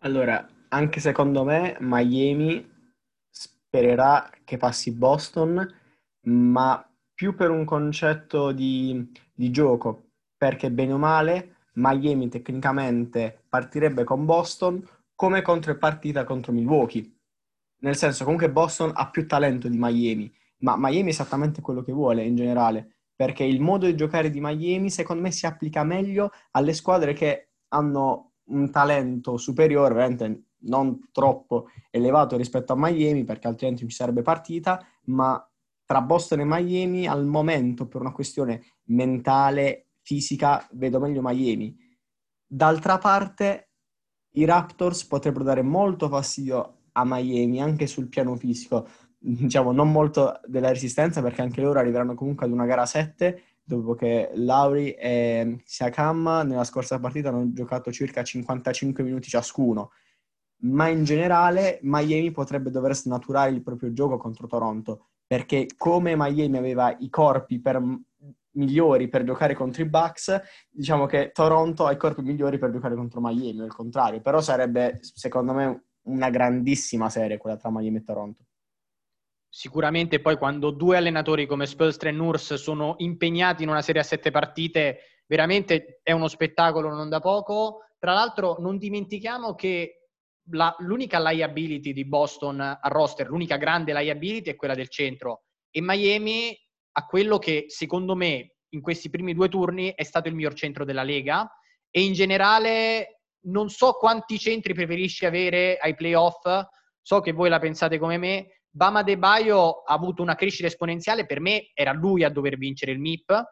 Allora, 0.00 0.46
anche 0.68 1.00
secondo 1.00 1.44
me 1.44 1.76
Miami 1.80 2.68
spererà 3.30 4.30
che 4.44 4.56
passi 4.56 4.92
Boston, 4.92 5.66
ma 6.22 6.92
più 7.14 7.34
per 7.34 7.50
un 7.50 7.64
concetto 7.64 8.52
di, 8.52 9.10
di 9.32 9.50
gioco, 9.50 10.10
perché 10.36 10.70
bene 10.70 10.92
o 10.92 10.98
male 10.98 11.53
Miami 11.74 12.28
tecnicamente 12.28 13.44
partirebbe 13.48 14.04
con 14.04 14.24
Boston 14.24 14.86
come 15.14 15.42
contropartita 15.42 16.24
contro 16.24 16.52
Milwaukee. 16.52 17.10
Nel 17.78 17.96
senso, 17.96 18.24
comunque 18.24 18.50
Boston 18.50 18.92
ha 18.94 19.10
più 19.10 19.26
talento 19.26 19.68
di 19.68 19.76
Miami, 19.78 20.32
ma 20.58 20.76
Miami 20.76 21.08
è 21.08 21.12
esattamente 21.12 21.60
quello 21.60 21.82
che 21.82 21.92
vuole 21.92 22.24
in 22.24 22.34
generale, 22.34 22.96
perché 23.14 23.44
il 23.44 23.60
modo 23.60 23.86
di 23.86 23.94
giocare 23.94 24.30
di 24.30 24.40
Miami 24.40 24.90
secondo 24.90 25.22
me 25.22 25.30
si 25.30 25.46
applica 25.46 25.84
meglio 25.84 26.30
alle 26.52 26.72
squadre 26.72 27.12
che 27.12 27.50
hanno 27.68 28.32
un 28.44 28.70
talento 28.70 29.36
superiore, 29.36 29.92
ovviamente 29.92 30.44
non 30.64 31.08
troppo 31.12 31.68
elevato 31.90 32.36
rispetto 32.36 32.72
a 32.72 32.76
Miami, 32.76 33.24
perché 33.24 33.48
altrimenti 33.48 33.82
non 33.82 33.90
ci 33.90 33.96
sarebbe 33.96 34.22
partita, 34.22 34.84
ma 35.04 35.46
tra 35.84 36.00
Boston 36.00 36.40
e 36.40 36.44
Miami 36.44 37.06
al 37.06 37.26
momento 37.26 37.86
per 37.86 38.00
una 38.00 38.12
questione 38.12 38.62
mentale 38.84 39.88
fisica 40.04 40.64
vedo 40.72 41.00
meglio 41.00 41.22
Miami. 41.22 41.76
D'altra 42.46 42.98
parte, 42.98 43.70
i 44.34 44.44
Raptors 44.44 45.04
potrebbero 45.06 45.44
dare 45.44 45.62
molto 45.62 46.08
fastidio 46.08 46.82
a 46.92 47.04
Miami 47.04 47.60
anche 47.60 47.86
sul 47.86 48.08
piano 48.08 48.36
fisico, 48.36 48.86
diciamo 49.18 49.72
non 49.72 49.90
molto 49.90 50.40
della 50.46 50.68
resistenza 50.68 51.22
perché 51.22 51.40
anche 51.42 51.62
loro 51.62 51.78
arriveranno 51.78 52.14
comunque 52.14 52.44
ad 52.46 52.52
una 52.52 52.66
gara 52.66 52.84
7 52.84 53.42
dopo 53.64 53.94
che 53.94 54.30
Lauri 54.34 54.92
e 54.92 55.62
Siakam 55.64 56.42
nella 56.44 56.64
scorsa 56.64 57.00
partita 57.00 57.30
hanno 57.30 57.50
giocato 57.52 57.90
circa 57.90 58.22
55 58.22 59.02
minuti 59.02 59.30
ciascuno 59.30 59.92
ma 60.64 60.88
in 60.88 61.04
generale 61.04 61.78
Miami 61.82 62.30
potrebbe 62.30 62.70
dover 62.70 62.94
snaturare 62.94 63.50
il 63.50 63.62
proprio 63.62 63.94
gioco 63.94 64.18
contro 64.18 64.46
Toronto 64.46 65.06
perché 65.26 65.68
come 65.78 66.14
Miami 66.16 66.58
aveva 66.58 66.94
i 66.98 67.08
corpi 67.08 67.60
per 67.60 67.82
migliori 68.54 69.08
per 69.08 69.24
giocare 69.24 69.54
contro 69.54 69.82
i 69.82 69.88
Bucks, 69.88 70.40
diciamo 70.70 71.06
che 71.06 71.30
Toronto 71.32 71.86
ha 71.86 71.92
i 71.92 71.96
corpi 71.96 72.22
migliori 72.22 72.58
per 72.58 72.70
giocare 72.70 72.94
contro 72.94 73.20
Miami, 73.20 73.60
o 73.60 73.64
il 73.64 73.74
contrario, 73.74 74.20
però 74.20 74.40
sarebbe 74.40 74.98
secondo 75.00 75.52
me 75.52 75.84
una 76.02 76.30
grandissima 76.30 77.08
serie 77.08 77.38
quella 77.38 77.56
tra 77.56 77.70
Miami 77.70 77.98
e 77.98 78.04
Toronto. 78.04 78.44
Sicuramente 79.48 80.20
poi 80.20 80.36
quando 80.36 80.70
due 80.70 80.96
allenatori 80.96 81.46
come 81.46 81.66
Spolstra 81.66 82.08
e 82.08 82.12
Nurse 82.12 82.56
sono 82.56 82.96
impegnati 82.98 83.62
in 83.62 83.68
una 83.68 83.82
serie 83.82 84.00
a 84.00 84.04
sette 84.04 84.32
partite, 84.32 85.22
veramente 85.26 86.00
è 86.02 86.10
uno 86.10 86.26
spettacolo 86.26 86.88
non 86.88 87.08
da 87.08 87.20
poco. 87.20 87.82
Tra 87.98 88.12
l'altro 88.12 88.56
non 88.58 88.78
dimentichiamo 88.78 89.54
che 89.54 90.08
la, 90.50 90.74
l'unica 90.78 91.20
liability 91.20 91.92
di 91.92 92.04
Boston 92.04 92.60
a 92.60 92.80
roster, 92.88 93.28
l'unica 93.28 93.56
grande 93.56 93.94
liability 93.94 94.50
è 94.50 94.56
quella 94.56 94.74
del 94.74 94.88
centro 94.88 95.44
e 95.70 95.80
Miami 95.80 96.56
a 96.96 97.06
quello 97.06 97.38
che 97.38 97.66
secondo 97.68 98.14
me 98.14 98.54
in 98.70 98.80
questi 98.80 99.10
primi 99.10 99.34
due 99.34 99.48
turni 99.48 99.92
è 99.94 100.02
stato 100.02 100.28
il 100.28 100.34
miglior 100.34 100.54
centro 100.54 100.84
della 100.84 101.02
Lega 101.02 101.48
e 101.90 102.02
in 102.02 102.12
generale 102.12 103.20
non 103.46 103.68
so 103.68 103.92
quanti 103.92 104.38
centri 104.38 104.74
preferisci 104.74 105.26
avere 105.26 105.76
ai 105.76 105.94
playoff, 105.94 106.42
so 107.00 107.20
che 107.20 107.32
voi 107.32 107.48
la 107.48 107.58
pensate 107.58 107.98
come 107.98 108.16
me. 108.16 108.60
Bama 108.70 109.02
De 109.02 109.18
Baio 109.18 109.82
ha 109.82 109.92
avuto 109.92 110.22
una 110.22 110.34
crescita 110.34 110.66
esponenziale, 110.66 111.26
per 111.26 111.40
me 111.40 111.70
era 111.74 111.92
lui 111.92 112.24
a 112.24 112.30
dover 112.30 112.56
vincere 112.56 112.92
il 112.92 112.98
MIP, 112.98 113.42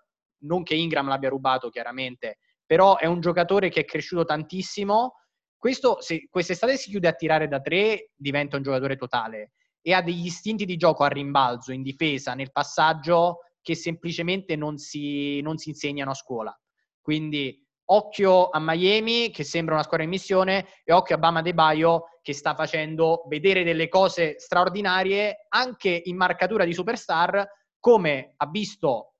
non 0.45 0.63
che 0.63 0.75
Ingram 0.75 1.09
l'abbia 1.09 1.29
rubato 1.29 1.69
chiaramente, 1.69 2.39
però 2.67 2.97
è 2.97 3.07
un 3.07 3.21
giocatore 3.21 3.69
che 3.69 3.81
è 3.81 3.85
cresciuto 3.85 4.25
tantissimo. 4.25 5.15
Questo, 5.57 6.01
se 6.01 6.27
quest'estate 6.29 6.77
si 6.77 6.91
chiude 6.91 7.07
a 7.07 7.13
tirare 7.13 7.47
da 7.47 7.61
tre, 7.61 8.11
diventa 8.17 8.57
un 8.57 8.63
giocatore 8.63 8.97
totale 8.97 9.53
e 9.83 9.93
ha 9.93 10.01
degli 10.01 10.27
istinti 10.27 10.65
di 10.65 10.77
gioco 10.77 11.05
a 11.05 11.09
rimbalzo, 11.09 11.73
in 11.73 11.83
difesa, 11.83 12.35
nel 12.35 12.53
passaggio 12.53 13.41
che 13.61 13.75
semplicemente 13.75 14.57
non 14.57 14.79
si, 14.79 15.41
non 15.41 15.59
si 15.59 15.71
insegnano 15.71 16.13
a 16.13 16.15
scuola. 16.15 16.59
Quindi 17.01 17.61
occhio 17.87 18.49
a 18.49 18.59
Miami 18.61 19.31
che 19.31 19.45
sembra 19.45 19.75
una 19.75 19.83
squadra 19.83 20.05
in 20.05 20.13
missione 20.13 20.67
e 20.85 20.93
occhio 20.93 21.17
a 21.17 21.19
Bama 21.19 21.43
De 21.43 21.53
Baio 21.53 22.05
che 22.23 22.33
sta 22.33 22.55
facendo 22.55 23.25
vedere 23.29 23.65
delle 23.65 23.89
cose 23.89 24.39
straordinarie 24.39 25.47
anche 25.49 26.03
in 26.05 26.17
marcatura 26.17 26.65
di 26.65 26.73
superstar 26.73 27.47
come 27.79 28.35
ha 28.37 28.47
visto 28.47 29.15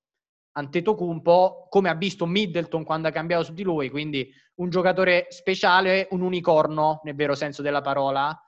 Antetokounmpo, 0.55 1.67
come 1.69 1.89
ha 1.89 1.95
visto 1.95 2.25
Middleton 2.25 2.83
quando 2.83 3.07
ha 3.07 3.11
cambiato 3.11 3.43
su 3.43 3.53
di 3.53 3.63
lui, 3.63 3.89
quindi 3.89 4.31
un 4.55 4.69
giocatore 4.69 5.25
speciale, 5.29 6.07
un 6.11 6.21
unicorno 6.21 7.01
nel 7.03 7.15
vero 7.15 7.33
senso 7.33 7.61
della 7.61 7.81
parola. 7.81 8.39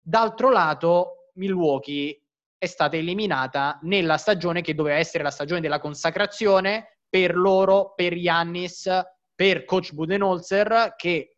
D'altro 0.00 0.50
lato, 0.50 1.19
Milwaukee 1.34 2.20
è 2.58 2.66
stata 2.66 2.96
eliminata 2.96 3.78
nella 3.82 4.16
stagione 4.16 4.60
che 4.60 4.74
doveva 4.74 4.96
essere 4.98 5.22
la 5.22 5.30
stagione 5.30 5.60
della 5.60 5.80
consacrazione 5.80 6.98
per 7.08 7.36
loro, 7.36 7.94
per 7.94 8.14
Yannis, 8.14 8.88
per 9.34 9.64
coach 9.64 9.92
Budenholzer, 9.92 10.94
che 10.96 11.36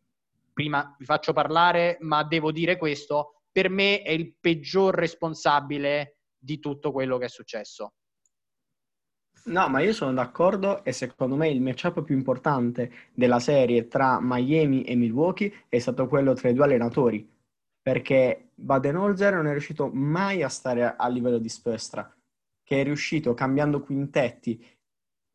prima 0.51 0.95
vi 0.99 1.05
faccio 1.05 1.33
parlare, 1.33 1.97
ma 2.01 2.23
devo 2.23 2.51
dire 2.51 2.77
questo, 2.77 3.43
per 3.51 3.69
me 3.69 4.01
è 4.01 4.11
il 4.11 4.35
peggior 4.39 4.93
responsabile 4.93 6.17
di 6.37 6.59
tutto 6.59 6.91
quello 6.91 7.17
che 7.17 7.25
è 7.25 7.29
successo. 7.29 7.93
No, 9.45 9.67
ma 9.67 9.81
io 9.81 9.91
sono 9.91 10.13
d'accordo 10.13 10.83
e 10.85 10.93
secondo 10.93 11.35
me 11.35 11.49
il 11.49 11.61
matchup 11.61 12.03
più 12.03 12.15
importante 12.15 12.91
della 13.13 13.39
serie 13.39 13.87
tra 13.87 14.19
Miami 14.21 14.83
e 14.83 14.95
Milwaukee 14.95 15.65
è 15.67 15.79
stato 15.79 16.07
quello 16.07 16.33
tra 16.33 16.49
i 16.49 16.53
due 16.53 16.63
allenatori, 16.63 17.29
perché 17.83 18.49
Baden-Holzer 18.55 19.35
non 19.35 19.45
è 19.45 19.51
riuscito 19.51 19.91
mai 19.93 20.41
a 20.41 20.49
stare 20.49 20.95
a 20.95 21.07
livello 21.09 21.37
di 21.37 21.49
Spestra, 21.49 22.11
che 22.63 22.81
è 22.81 22.83
riuscito 22.83 23.35
cambiando 23.35 23.81
quintetti 23.81 24.65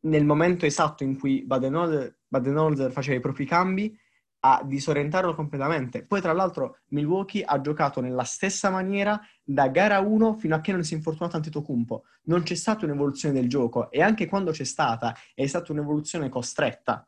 nel 0.01 0.25
momento 0.25 0.65
esatto 0.65 1.03
in 1.03 1.17
cui 1.17 1.45
Baden-Holzer 1.45 2.91
faceva 2.91 3.17
i 3.17 3.21
propri 3.21 3.45
cambi, 3.45 3.97
a 4.41 4.61
disorientarlo 4.63 5.35
completamente. 5.35 6.05
Poi, 6.05 6.21
tra 6.21 6.31
l'altro, 6.31 6.77
Milwaukee 6.91 7.43
ha 7.43 7.59
giocato 7.59 7.99
nella 7.99 8.23
stessa 8.23 8.69
maniera 8.69 9.19
da 9.43 9.67
gara 9.67 9.99
1 9.99 10.35
fino 10.35 10.55
a 10.55 10.61
che 10.61 10.71
non 10.71 10.85
si 10.85 10.93
è 10.93 10.97
infortunato 10.97 11.35
Antetokounmpo. 11.35 12.05
Non 12.23 12.43
c'è 12.43 12.55
stata 12.55 12.85
un'evoluzione 12.85 13.33
del 13.33 13.49
gioco 13.49 13.91
e 13.91 14.01
anche 14.01 14.27
quando 14.27 14.51
c'è 14.51 14.63
stata 14.63 15.13
è 15.35 15.45
stata 15.45 15.73
un'evoluzione 15.73 16.29
costretta. 16.29 17.05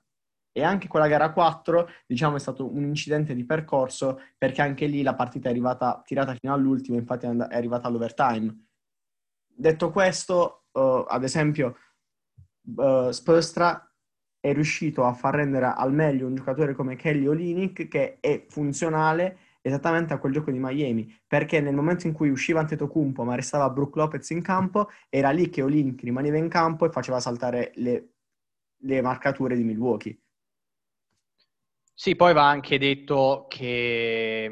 E 0.54 0.64
anche 0.64 0.88
quella 0.88 1.08
gara 1.08 1.32
4, 1.32 1.88
diciamo, 2.06 2.36
è 2.36 2.40
stato 2.40 2.70
un 2.70 2.84
incidente 2.84 3.34
di 3.34 3.46
percorso 3.46 4.20
perché 4.38 4.62
anche 4.62 4.86
lì 4.86 5.02
la 5.02 5.16
partita 5.16 5.48
è 5.48 5.52
arrivata 5.52 6.02
tirata 6.06 6.36
fino 6.36 6.54
all'ultimo, 6.54 6.98
infatti 6.98 7.26
è 7.26 7.30
arrivata 7.30 7.88
all'overtime. 7.88 8.66
Detto 9.48 9.92
questo, 9.92 10.66
uh, 10.72 11.06
ad 11.08 11.24
esempio, 11.24 11.78
uh, 12.76 13.12
Spolstra 13.12 13.86
è 14.40 14.54
riuscito 14.54 15.06
a 15.06 15.14
far 15.14 15.36
rendere 15.36 15.68
al 15.68 15.94
meglio 15.94 16.26
un 16.26 16.36
giocatore 16.36 16.74
come 16.74 16.96
Kelly 16.96 17.28
Olinick 17.28 17.88
che 17.88 18.18
è 18.20 18.46
funzionale 18.50 19.38
esattamente 19.62 20.14
a 20.14 20.18
quel 20.18 20.34
gioco 20.34 20.52
di 20.52 20.58
Miami, 20.60 21.16
perché 21.28 21.62
nel 21.62 21.76
momento 21.76 22.08
in 22.08 22.14
cui 22.14 22.30
usciva 22.30 22.62
Antetokounmpo 22.62 23.24
ma 23.24 23.36
restava 23.36 23.70
Brook 23.70 23.96
Lopez 23.96 24.28
in 24.32 24.42
campo, 24.42 24.90
era 25.08 25.30
lì 25.30 25.50
che 25.50 25.62
Olinick 25.62 26.02
rimaneva 26.04 26.38
in 26.38 26.50
campo 26.50 26.86
e 26.86 26.90
faceva 26.90 27.20
saltare 27.20 27.72
le, 27.76 28.14
le 28.78 29.02
marcature 29.02 29.56
di 29.56 29.64
Milwaukee. 29.64 30.20
Sì, 32.02 32.16
poi 32.16 32.34
va 32.34 32.50
anche 32.50 32.80
detto 32.80 33.46
che 33.48 34.50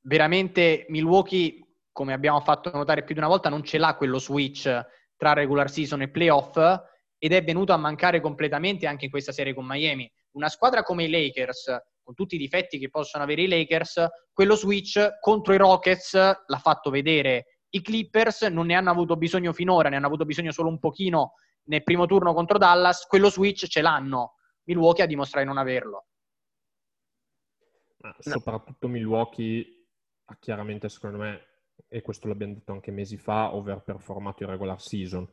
veramente 0.00 0.86
Milwaukee, 0.88 1.82
come 1.92 2.14
abbiamo 2.14 2.40
fatto 2.40 2.70
notare 2.72 3.04
più 3.04 3.12
di 3.12 3.20
una 3.20 3.28
volta, 3.28 3.50
non 3.50 3.62
ce 3.62 3.76
l'ha 3.76 3.96
quello 3.96 4.18
switch 4.18 4.62
tra 5.14 5.34
regular 5.34 5.68
season 5.68 6.00
e 6.00 6.08
playoff 6.08 6.56
ed 7.18 7.34
è 7.34 7.44
venuto 7.44 7.74
a 7.74 7.76
mancare 7.76 8.22
completamente 8.22 8.86
anche 8.86 9.04
in 9.04 9.10
questa 9.10 9.30
serie 9.30 9.52
con 9.52 9.66
Miami. 9.66 10.10
Una 10.36 10.48
squadra 10.48 10.82
come 10.82 11.04
i 11.04 11.10
Lakers, 11.10 11.76
con 12.02 12.14
tutti 12.14 12.36
i 12.36 12.38
difetti 12.38 12.78
che 12.78 12.88
possono 12.88 13.24
avere 13.24 13.42
i 13.42 13.48
Lakers, 13.48 14.06
quello 14.32 14.56
switch 14.56 15.18
contro 15.20 15.52
i 15.52 15.58
Rockets 15.58 16.14
l'ha 16.14 16.58
fatto 16.62 16.88
vedere. 16.88 17.58
I 17.74 17.82
Clippers 17.82 18.40
non 18.44 18.64
ne 18.64 18.74
hanno 18.74 18.90
avuto 18.90 19.18
bisogno 19.18 19.52
finora, 19.52 19.90
ne 19.90 19.96
hanno 19.96 20.06
avuto 20.06 20.24
bisogno 20.24 20.50
solo 20.50 20.70
un 20.70 20.78
pochino 20.78 21.34
nel 21.64 21.82
primo 21.82 22.06
turno 22.06 22.32
contro 22.32 22.56
Dallas, 22.56 23.04
quello 23.04 23.28
switch 23.28 23.66
ce 23.66 23.82
l'hanno. 23.82 24.36
Milwaukee 24.62 25.04
ha 25.04 25.06
dimostrato 25.06 25.46
di 25.46 25.52
non 25.52 25.60
averlo. 25.60 26.06
Ma 28.06 28.14
soprattutto 28.18 28.88
Milwaukee 28.88 29.86
ha 30.26 30.36
chiaramente, 30.38 30.88
secondo 30.88 31.18
me, 31.18 31.40
e 31.88 32.02
questo 32.02 32.28
l'abbiamo 32.28 32.54
detto 32.54 32.72
anche 32.72 32.90
mesi 32.90 33.16
fa, 33.16 33.54
overperformato 33.54 34.42
in 34.42 34.50
regular 34.50 34.80
season. 34.80 35.28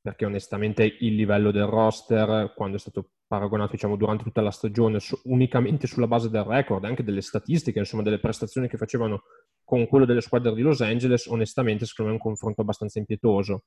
Perché 0.00 0.24
onestamente 0.24 0.84
il 0.84 1.14
livello 1.14 1.50
del 1.50 1.66
roster, 1.66 2.52
quando 2.54 2.76
è 2.76 2.80
stato 2.80 3.10
paragonato 3.26 3.72
diciamo, 3.72 3.96
durante 3.96 4.24
tutta 4.24 4.42
la 4.42 4.50
stagione 4.50 4.98
su, 5.00 5.18
unicamente 5.24 5.86
sulla 5.86 6.08
base 6.08 6.28
del 6.28 6.42
record, 6.42 6.84
anche 6.84 7.04
delle 7.04 7.22
statistiche, 7.22 7.78
insomma 7.78 8.02
delle 8.02 8.18
prestazioni 8.18 8.68
che 8.68 8.76
facevano 8.76 9.22
con 9.64 9.86
quello 9.86 10.04
delle 10.04 10.20
squadre 10.20 10.54
di 10.54 10.62
Los 10.62 10.80
Angeles, 10.82 11.26
onestamente 11.26 11.86
secondo 11.86 12.10
me 12.10 12.18
è 12.18 12.20
un 12.20 12.26
confronto 12.26 12.60
abbastanza 12.60 12.98
impietoso, 12.98 13.64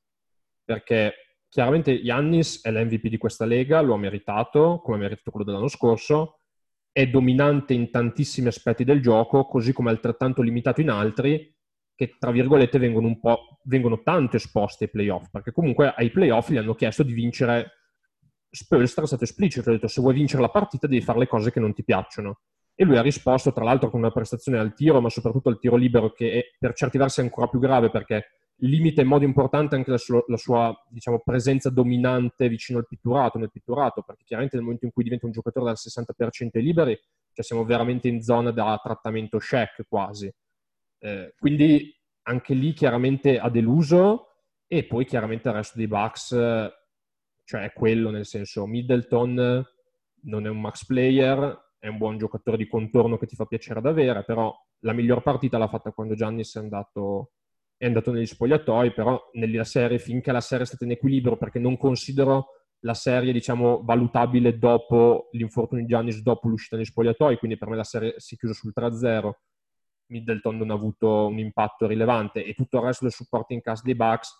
perché 0.63 1.13
chiaramente 1.47 1.91
Yannis 1.91 2.61
è 2.63 2.69
l'MVP 2.69 3.07
di 3.07 3.17
questa 3.17 3.45
lega, 3.45 3.81
lo 3.81 3.93
ha 3.93 3.97
meritato, 3.97 4.81
come 4.83 4.97
ha 4.97 4.99
meritato 4.99 5.31
quello 5.31 5.45
dell'anno 5.45 5.69
scorso, 5.69 6.41
è 6.95 7.07
dominante 7.07 7.73
in 7.73 7.91
tantissimi 7.91 8.47
aspetti 8.47 8.85
del 8.85 9.01
gioco, 9.01 9.43
così 9.43 9.73
come 9.73 9.89
altrettanto 9.89 10.41
limitato 10.41 10.79
in 10.79 10.89
altri, 10.89 11.53
che 11.93 12.15
tra 12.17 12.31
virgolette 12.31 12.79
vengono 12.79 13.07
un 13.07 13.19
po' 13.19 13.59
vengono 13.63 14.01
tanto 14.01 14.37
esposti 14.37 14.85
ai 14.85 14.89
playoff, 14.89 15.27
perché 15.29 15.51
comunque 15.51 15.93
ai 15.93 16.09
playoff 16.09 16.51
gli 16.51 16.55
hanno 16.55 16.73
chiesto 16.73 17.03
di 17.03 17.11
vincere 17.11 17.71
Spolstra 18.49 19.03
è 19.03 19.07
stato 19.07 19.25
esplicito, 19.25 19.69
ha 19.69 19.73
detto 19.73 19.89
se 19.89 19.99
vuoi 19.99 20.13
vincere 20.13 20.41
la 20.41 20.49
partita 20.49 20.87
devi 20.87 21.01
fare 21.01 21.19
le 21.19 21.27
cose 21.27 21.51
che 21.51 21.59
non 21.59 21.73
ti 21.73 21.83
piacciono. 21.83 22.39
E 22.73 22.85
lui 22.85 22.95
ha 22.95 23.01
risposto, 23.01 23.51
tra 23.51 23.65
l'altro, 23.65 23.89
con 23.89 23.99
una 23.99 24.11
prestazione 24.11 24.57
al 24.57 24.73
tiro, 24.73 25.01
ma 25.01 25.09
soprattutto 25.09 25.49
al 25.49 25.59
tiro 25.59 25.75
libero, 25.75 26.13
che 26.13 26.31
è, 26.31 26.43
per 26.57 26.73
certi 26.73 26.97
versi 26.97 27.19
ancora 27.19 27.47
più 27.47 27.59
grave 27.59 27.89
perché 27.89 28.44
limita 28.59 29.01
in 29.01 29.07
modo 29.07 29.25
importante 29.25 29.75
anche 29.75 29.91
la, 29.91 29.97
sua, 29.97 30.23
la 30.27 30.37
sua 30.37 30.73
diciamo, 30.89 31.19
presenza 31.19 31.69
dominante 31.69 32.47
vicino 32.47 32.79
al 32.79 32.87
pitturato, 32.87 33.37
nel 33.37 33.51
pitturato, 33.51 34.01
perché 34.01 34.23
chiaramente 34.23 34.55
nel 34.55 34.65
momento 34.65 34.85
in 34.85 34.91
cui 34.91 35.03
diventa 35.03 35.25
un 35.25 35.31
giocatore 35.31 35.65
dal 35.65 35.75
60% 35.77 36.49
ai 36.53 36.63
liberi, 36.63 36.99
cioè 37.33 37.43
siamo 37.45 37.65
veramente 37.65 38.07
in 38.07 38.21
zona 38.21 38.51
da 38.51 38.79
trattamento 38.81 39.37
check 39.37 39.85
quasi. 39.87 40.31
Eh, 40.99 41.33
quindi 41.37 41.93
anche 42.23 42.53
lì 42.53 42.73
chiaramente 42.73 43.37
ha 43.37 43.49
deluso 43.49 44.27
e 44.67 44.85
poi 44.85 45.05
chiaramente 45.05 45.49
il 45.49 45.55
resto 45.55 45.77
dei 45.77 45.87
Bucks, 45.87 46.29
cioè 47.43 47.63
è 47.63 47.73
quello 47.73 48.09
nel 48.09 48.25
senso 48.25 48.65
Middleton 48.65 49.63
non 50.25 50.45
è 50.45 50.49
un 50.49 50.59
max 50.59 50.85
player, 50.85 51.73
è 51.79 51.87
un 51.87 51.97
buon 51.97 52.17
giocatore 52.17 52.57
di 52.57 52.67
contorno 52.67 53.17
che 53.17 53.25
ti 53.25 53.35
fa 53.35 53.45
piacere 53.45 53.79
ad 53.79 53.85
avere, 53.85 54.23
però 54.23 54.53
la 54.79 54.93
miglior 54.93 55.21
partita 55.21 55.57
l'ha 55.57 55.67
fatta 55.67 55.91
quando 55.91 56.15
Giannis 56.15 56.55
è 56.55 56.59
andato, 56.59 57.31
è 57.77 57.85
andato 57.85 58.11
negli 58.11 58.25
spogliatoi, 58.25 58.93
però 58.93 59.29
nella 59.33 59.63
serie, 59.63 59.99
finché 59.99 60.31
la 60.31 60.41
serie 60.41 60.63
è 60.63 60.67
stata 60.67 60.85
in 60.85 60.91
equilibrio, 60.91 61.37
perché 61.37 61.59
non 61.59 61.77
considero 61.77 62.47
la 62.79 62.93
serie, 62.93 63.33
diciamo, 63.33 63.81
valutabile 63.83 64.57
dopo 64.57 65.29
l'infortunio 65.31 65.83
di 65.83 65.89
Giannis, 65.89 66.21
dopo 66.21 66.47
l'uscita 66.47 66.75
negli 66.75 66.85
spogliatoi, 66.85 67.37
quindi 67.37 67.57
per 67.57 67.69
me 67.69 67.75
la 67.75 67.83
serie 67.83 68.15
si 68.17 68.35
è 68.35 68.37
chiusa 68.37 68.53
sul 68.53 68.73
3-0 68.75 69.31
Middleton 70.07 70.57
non 70.57 70.71
ha 70.71 70.73
avuto 70.73 71.27
un 71.27 71.39
impatto 71.39 71.87
rilevante 71.87 72.43
e 72.45 72.53
tutto 72.53 72.77
il 72.77 72.83
resto 72.83 73.05
del 73.05 73.13
supporting 73.13 73.61
cast 73.61 73.83
dei 73.83 73.95
Bucks 73.95 74.33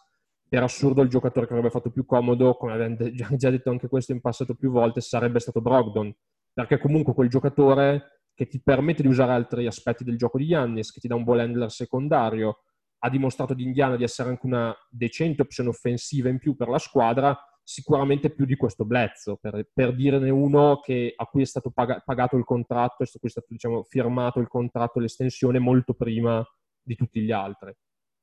per 0.48 0.62
assurdo 0.62 1.01
il 1.01 1.10
giocatore 1.10 1.48
che 1.48 1.54
avrebbe 1.54 1.72
fatto 1.72 1.89
più 1.89 2.06
comodo, 2.06 2.56
come 2.56 2.74
avete 2.74 3.12
già 3.36 3.50
detto 3.50 3.72
anche 3.72 3.88
questo 3.88 4.12
in 4.12 4.22
passato 4.22 4.54
più 4.54 4.70
volte, 4.70 5.01
sarebbe 5.01 5.39
stato 5.39 5.60
Brogdon, 5.60 6.13
perché 6.54 6.77
comunque 6.77 7.13
quel 7.13 7.30
giocatore 7.30 8.27
che 8.36 8.48
ti 8.48 8.62
permette 8.62 9.01
di 9.01 9.08
usare 9.08 9.32
altri 9.32 9.65
aspetti 9.65 10.04
del 10.04 10.18
gioco 10.18 10.38
di 10.38 10.46
Yannis, 10.46 10.92
che 10.92 11.00
ti 11.00 11.08
dà 11.08 11.15
un 11.15 11.24
ball 11.24 11.39
handler 11.39 11.72
secondario, 11.72 12.65
ha 13.06 13.10
dimostrato 13.10 13.54
di 13.54 13.64
Indiana 13.64 13.96
di 13.96 14.04
essere 14.04 14.30
anche 14.30 14.48
una 14.48 14.76
decente 14.90 15.44
opzione 15.44 15.70
offensiva 15.70 16.28
in 16.28 16.40
più 16.40 16.56
per 16.56 16.70
la 16.70 16.80
squadra, 16.80 17.38
sicuramente 17.64 18.32
più 18.32 18.46
di 18.46 18.56
questo 18.56 18.84
Blezzo, 18.84 19.38
per, 19.38 19.70
per 19.72 19.96
dirne 19.96 20.32
uno 20.32 20.80
che, 20.80 21.14
a 21.16 21.26
cui 21.26 21.44
è 21.44 21.46
stato 21.46 21.70
pag- 21.70 22.04
pagato 22.04 22.36
il 22.36 22.44
contratto, 22.44 23.04
a 23.04 23.08
cui 23.08 23.28
è 23.28 23.32
stato 23.32 23.48
diciamo, 23.50 23.84
firmato 23.84 24.40
il 24.40 24.48
contratto, 24.48 25.00
l'estensione 25.00 25.60
molto 25.60 25.94
prima 25.94 26.44
di 26.82 26.96
tutti 26.96 27.22
gli 27.22 27.32
altri. 27.32 27.72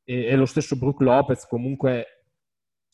E, 0.05 0.25
e 0.25 0.35
lo 0.35 0.47
stesso 0.47 0.77
Brook 0.77 1.01
Lopez, 1.01 1.47
comunque, 1.47 2.07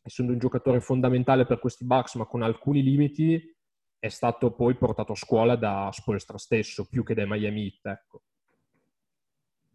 essendo 0.02 0.32
un 0.32 0.38
giocatore 0.38 0.80
fondamentale 0.80 1.46
per 1.46 1.58
questi 1.58 1.86
Bucks, 1.86 2.16
ma 2.16 2.26
con 2.26 2.42
alcuni 2.42 2.82
limiti, 2.82 3.56
è 3.98 4.08
stato 4.08 4.54
poi 4.54 4.74
portato 4.76 5.12
a 5.12 5.16
scuola 5.16 5.56
da 5.56 5.88
Spolstra 5.90 6.36
stesso, 6.36 6.86
più 6.86 7.02
che 7.02 7.14
dai 7.14 7.26
Miami 7.26 7.64
Heat, 7.64 7.86
ecco. 7.86 8.22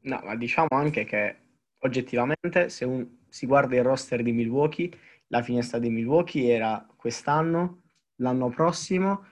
No, 0.01 0.19
ma 0.23 0.35
diciamo 0.35 0.67
anche 0.71 1.05
che 1.05 1.42
oggettivamente, 1.83 2.69
se 2.69 2.85
un, 2.85 3.07
si 3.29 3.45
guarda 3.45 3.75
il 3.75 3.83
roster 3.83 4.23
di 4.23 4.31
Milwaukee, 4.31 4.91
la 5.27 5.41
finestra 5.41 5.79
di 5.79 5.89
Milwaukee 5.89 6.51
era 6.51 6.85
quest'anno, 6.95 7.83
l'anno 8.17 8.49
prossimo 8.49 9.25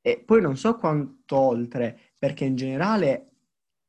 e 0.00 0.22
poi 0.24 0.40
non 0.40 0.56
so 0.56 0.76
quanto 0.76 1.36
oltre, 1.36 1.98
perché 2.18 2.44
in 2.44 2.56
generale 2.56 3.30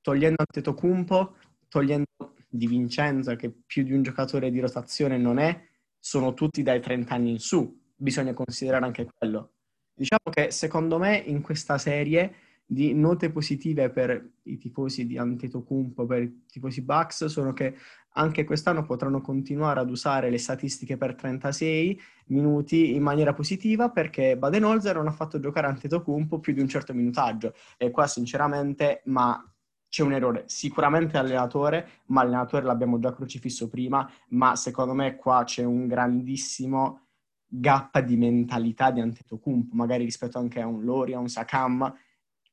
togliendo 0.02 0.42
Antetokounmpo, 0.42 1.36
togliendo 1.68 2.06
Di 2.50 2.66
Vincenzo 2.66 3.36
che 3.36 3.52
più 3.52 3.84
di 3.84 3.92
un 3.92 4.02
giocatore 4.02 4.50
di 4.50 4.60
rotazione 4.60 5.18
non 5.18 5.38
è, 5.38 5.68
sono 6.00 6.34
tutti 6.34 6.64
dai 6.64 6.80
30 6.80 7.14
anni 7.14 7.32
in 7.32 7.40
su, 7.40 7.92
bisogna 7.94 8.34
considerare 8.34 8.86
anche 8.86 9.06
quello. 9.14 9.52
Diciamo 9.94 10.32
che 10.32 10.52
secondo 10.52 10.98
me 10.98 11.18
in 11.18 11.42
questa 11.42 11.78
serie 11.78 12.34
di 12.70 12.94
note 12.94 13.32
positive 13.32 13.90
per 13.90 14.32
i 14.44 14.58
tifosi 14.58 15.08
di 15.08 15.18
Antetokounmpo, 15.18 16.06
per 16.06 16.22
i 16.24 16.44
tifosi 16.52 16.82
Bucks, 16.82 17.26
sono 17.26 17.54
che 17.54 17.76
anche 18.18 18.44
quest'anno 18.44 18.84
potranno 18.84 19.22
continuare 19.22 19.80
ad 19.80 19.90
usare 19.90 20.30
le 20.30 20.38
statistiche 20.38 20.98
per 20.98 21.16
36 21.16 22.00
minuti 22.28 22.94
in 22.94 23.04
maniera 23.04 23.34
positiva 23.34 23.90
perché 23.90 24.38
Baden-Holzer 24.38 24.96
non 24.96 25.08
ha 25.08 25.12
fatto 25.12 25.40
giocare 25.40 25.68
Antetokounmpo 25.68 26.40
più 26.40 26.54
di 26.54 26.60
un 26.60 26.68
certo 26.68 26.94
minutaggio 26.94 27.54
e 27.78 27.90
qua 27.90 28.06
sinceramente 28.08 29.02
ma 29.06 29.42
c'è 29.90 30.04
un 30.04 30.12
errore, 30.12 30.44
sicuramente 30.48 31.18
allenatore, 31.18 31.88
ma 32.08 32.22
allenatore 32.22 32.66
l'abbiamo 32.66 33.00
già 33.00 33.14
crocifisso 33.14 33.70
prima, 33.70 34.10
ma 34.30 34.56
secondo 34.58 34.94
me 34.94 35.16
qua 35.16 35.44
c'è 35.46 35.64
un 35.64 35.88
grandissimo 35.88 37.08
gap 37.48 38.00
di 38.00 38.18
mentalità 38.18 38.92
di 38.92 39.00
Antetokounmpo, 39.00 39.74
magari 39.76 40.04
rispetto 40.04 40.38
anche 40.38 40.60
a 40.60 40.68
un 40.68 40.84
Lori, 40.84 41.14
a 41.14 41.20
un 41.20 41.30
Sakam. 41.30 41.96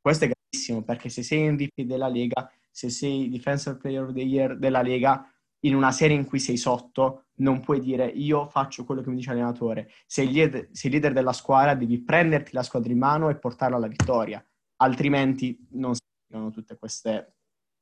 Questo 0.04 0.26
è 0.26 0.30
grandissimo 0.30 0.82
perché 0.82 1.08
se 1.08 1.22
sei 1.22 1.50
MVP 1.50 1.80
della 1.84 2.08
Lega, 2.08 2.52
se 2.70 2.90
sei 2.90 3.30
Defensive 3.30 3.76
Player 3.76 4.02
of 4.02 4.12
the 4.12 4.20
Year 4.20 4.58
della 4.58 4.82
Lega, 4.82 5.26
in 5.60 5.74
una 5.74 5.92
serie 5.92 6.14
in 6.14 6.26
cui 6.26 6.40
sei 6.40 6.58
sotto, 6.58 7.28
non 7.36 7.60
puoi 7.60 7.80
dire 7.80 8.04
io 8.08 8.46
faccio 8.48 8.84
quello 8.84 9.00
che 9.00 9.08
mi 9.08 9.16
dice 9.16 9.30
l'allenatore. 9.30 9.90
Sei 10.04 10.30
leader, 10.30 10.68
sei 10.72 10.90
leader 10.90 11.14
della 11.14 11.32
squadra, 11.32 11.74
devi 11.74 12.02
prenderti 12.02 12.50
la 12.52 12.62
squadra 12.62 12.92
in 12.92 12.98
mano 12.98 13.30
e 13.30 13.36
portarla 13.36 13.78
alla 13.78 13.86
vittoria, 13.86 14.46
altrimenti 14.76 15.66
non 15.70 15.94
si 15.94 16.02
fanno 16.30 16.50
tutte 16.50 16.76
queste 16.76 17.36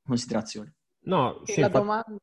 considerazioni. 0.06 0.72
No, 1.06 1.40
sì, 1.42 1.58
la 1.58 1.70
domanda... 1.70 2.16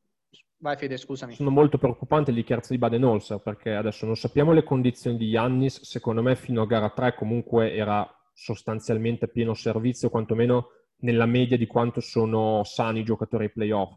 Vai 0.62 0.78
Fede, 0.78 0.96
scusami. 0.96 1.34
Sono 1.34 1.50
molto 1.50 1.76
preoccupante 1.76 2.30
le 2.30 2.38
dichiarazioni 2.38 2.80
di 2.80 2.86
Baden-Holzer 2.88 3.40
perché 3.40 3.74
adesso 3.74 4.06
non 4.06 4.16
sappiamo 4.16 4.52
le 4.52 4.62
condizioni 4.62 5.18
di 5.18 5.26
Yannis, 5.26 5.82
secondo 5.82 6.22
me 6.22 6.36
fino 6.36 6.62
a 6.62 6.66
gara 6.66 6.88
3 6.88 7.14
comunque 7.16 7.74
era 7.74 8.10
sostanzialmente 8.40 9.28
pieno 9.28 9.52
servizio, 9.52 10.08
quantomeno 10.08 10.68
nella 11.00 11.26
media 11.26 11.58
di 11.58 11.66
quanto 11.66 12.00
sono 12.00 12.64
sani 12.64 13.00
i 13.00 13.04
giocatori 13.04 13.44
ai 13.44 13.52
playoff. 13.52 13.94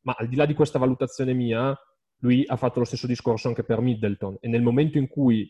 Ma 0.00 0.16
al 0.18 0.26
di 0.26 0.34
là 0.34 0.46
di 0.46 0.54
questa 0.54 0.80
valutazione 0.80 1.32
mia, 1.32 1.76
lui 2.22 2.44
ha 2.44 2.56
fatto 2.56 2.80
lo 2.80 2.84
stesso 2.84 3.06
discorso 3.06 3.46
anche 3.46 3.62
per 3.62 3.80
Middleton 3.80 4.38
e 4.40 4.48
nel 4.48 4.62
momento 4.62 4.98
in 4.98 5.06
cui 5.06 5.48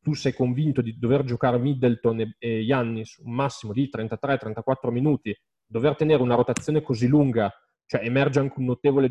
tu 0.00 0.14
sei 0.14 0.32
convinto 0.32 0.82
di 0.82 0.96
dover 0.96 1.24
giocare 1.24 1.58
Middleton 1.58 2.20
e, 2.20 2.36
e 2.38 2.72
un 2.72 3.02
massimo 3.24 3.72
di 3.72 3.90
33-34 3.92 4.90
minuti, 4.90 5.36
dover 5.66 5.96
tenere 5.96 6.22
una 6.22 6.36
rotazione 6.36 6.80
così 6.80 7.08
lunga, 7.08 7.52
cioè 7.86 8.04
emerge 8.04 8.38
anche 8.38 8.58
un 8.58 8.66
notevole, 8.66 9.10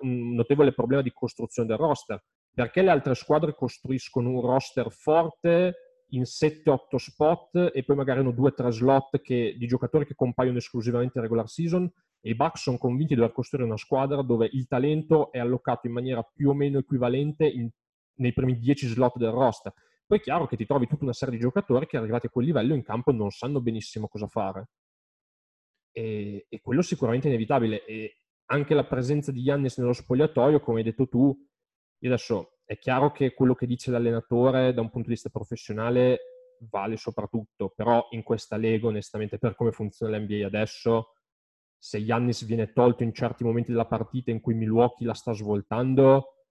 un 0.00 0.34
notevole 0.34 0.72
problema 0.72 1.02
di 1.02 1.10
costruzione 1.12 1.66
del 1.66 1.78
roster. 1.78 2.22
Perché 2.54 2.82
le 2.82 2.90
altre 2.90 3.14
squadre 3.16 3.54
costruiscono 3.54 4.30
un 4.30 4.40
roster 4.42 4.92
forte 4.92 5.85
in 6.10 6.22
7-8 6.22 6.96
spot 6.96 7.70
e 7.74 7.82
poi 7.84 7.96
magari 7.96 8.20
hanno 8.20 8.30
2-3 8.30 8.68
slot 8.68 9.20
che, 9.20 9.54
di 9.58 9.66
giocatori 9.66 10.06
che 10.06 10.14
compaiono 10.14 10.58
esclusivamente 10.58 11.18
in 11.18 11.22
regular 11.24 11.48
season 11.48 11.90
e 12.20 12.30
i 12.30 12.34
Bucks 12.34 12.62
sono 12.62 12.78
convinti 12.78 13.14
di 13.14 13.20
dover 13.20 13.34
costruire 13.34 13.66
una 13.66 13.76
squadra 13.76 14.22
dove 14.22 14.48
il 14.52 14.66
talento 14.66 15.30
è 15.32 15.38
allocato 15.38 15.86
in 15.86 15.92
maniera 15.92 16.22
più 16.22 16.50
o 16.50 16.54
meno 16.54 16.78
equivalente 16.78 17.46
in, 17.46 17.68
nei 18.16 18.32
primi 18.32 18.58
10 18.58 18.86
slot 18.88 19.16
del 19.16 19.30
roster. 19.30 19.72
Poi 20.06 20.18
è 20.18 20.20
chiaro 20.20 20.46
che 20.46 20.56
ti 20.56 20.66
trovi 20.66 20.86
tutta 20.86 21.04
una 21.04 21.12
serie 21.12 21.34
di 21.34 21.40
giocatori 21.40 21.86
che 21.86 21.96
arrivati 21.96 22.26
a 22.26 22.30
quel 22.30 22.46
livello 22.46 22.74
in 22.74 22.82
campo 22.82 23.12
non 23.12 23.30
sanno 23.30 23.60
benissimo 23.60 24.06
cosa 24.08 24.28
fare. 24.28 24.68
E, 25.90 26.46
e 26.48 26.60
quello 26.60 26.82
sicuramente 26.82 27.26
è 27.26 27.30
inevitabile. 27.30 27.84
E 27.84 28.18
anche 28.46 28.74
la 28.74 28.84
presenza 28.84 29.32
di 29.32 29.40
Yannis 29.40 29.78
nello 29.78 29.92
spogliatoio, 29.92 30.60
come 30.60 30.78
hai 30.78 30.84
detto 30.84 31.08
tu, 31.08 31.36
io 32.06 32.14
adesso 32.14 32.58
è 32.64 32.78
chiaro 32.78 33.12
che 33.12 33.34
quello 33.34 33.54
che 33.54 33.66
dice 33.66 33.90
l'allenatore 33.90 34.72
da 34.72 34.80
un 34.80 34.90
punto 34.90 35.08
di 35.08 35.14
vista 35.14 35.28
professionale 35.30 36.18
vale 36.68 36.96
soprattutto, 36.96 37.72
però 37.74 38.06
in 38.10 38.22
questa 38.22 38.56
Lega, 38.56 38.86
onestamente, 38.86 39.38
per 39.38 39.54
come 39.54 39.72
funziona 39.72 40.16
l'NBA 40.16 40.46
adesso, 40.46 41.12
se 41.78 41.98
Yannis 41.98 42.44
viene 42.44 42.72
tolto 42.72 43.02
in 43.02 43.12
certi 43.12 43.44
momenti 43.44 43.70
della 43.70 43.86
partita 43.86 44.30
in 44.30 44.40
cui 44.40 44.54
Milwaukee 44.54 45.06
la 45.06 45.14
sta 45.14 45.32
svoltando, 45.32 46.44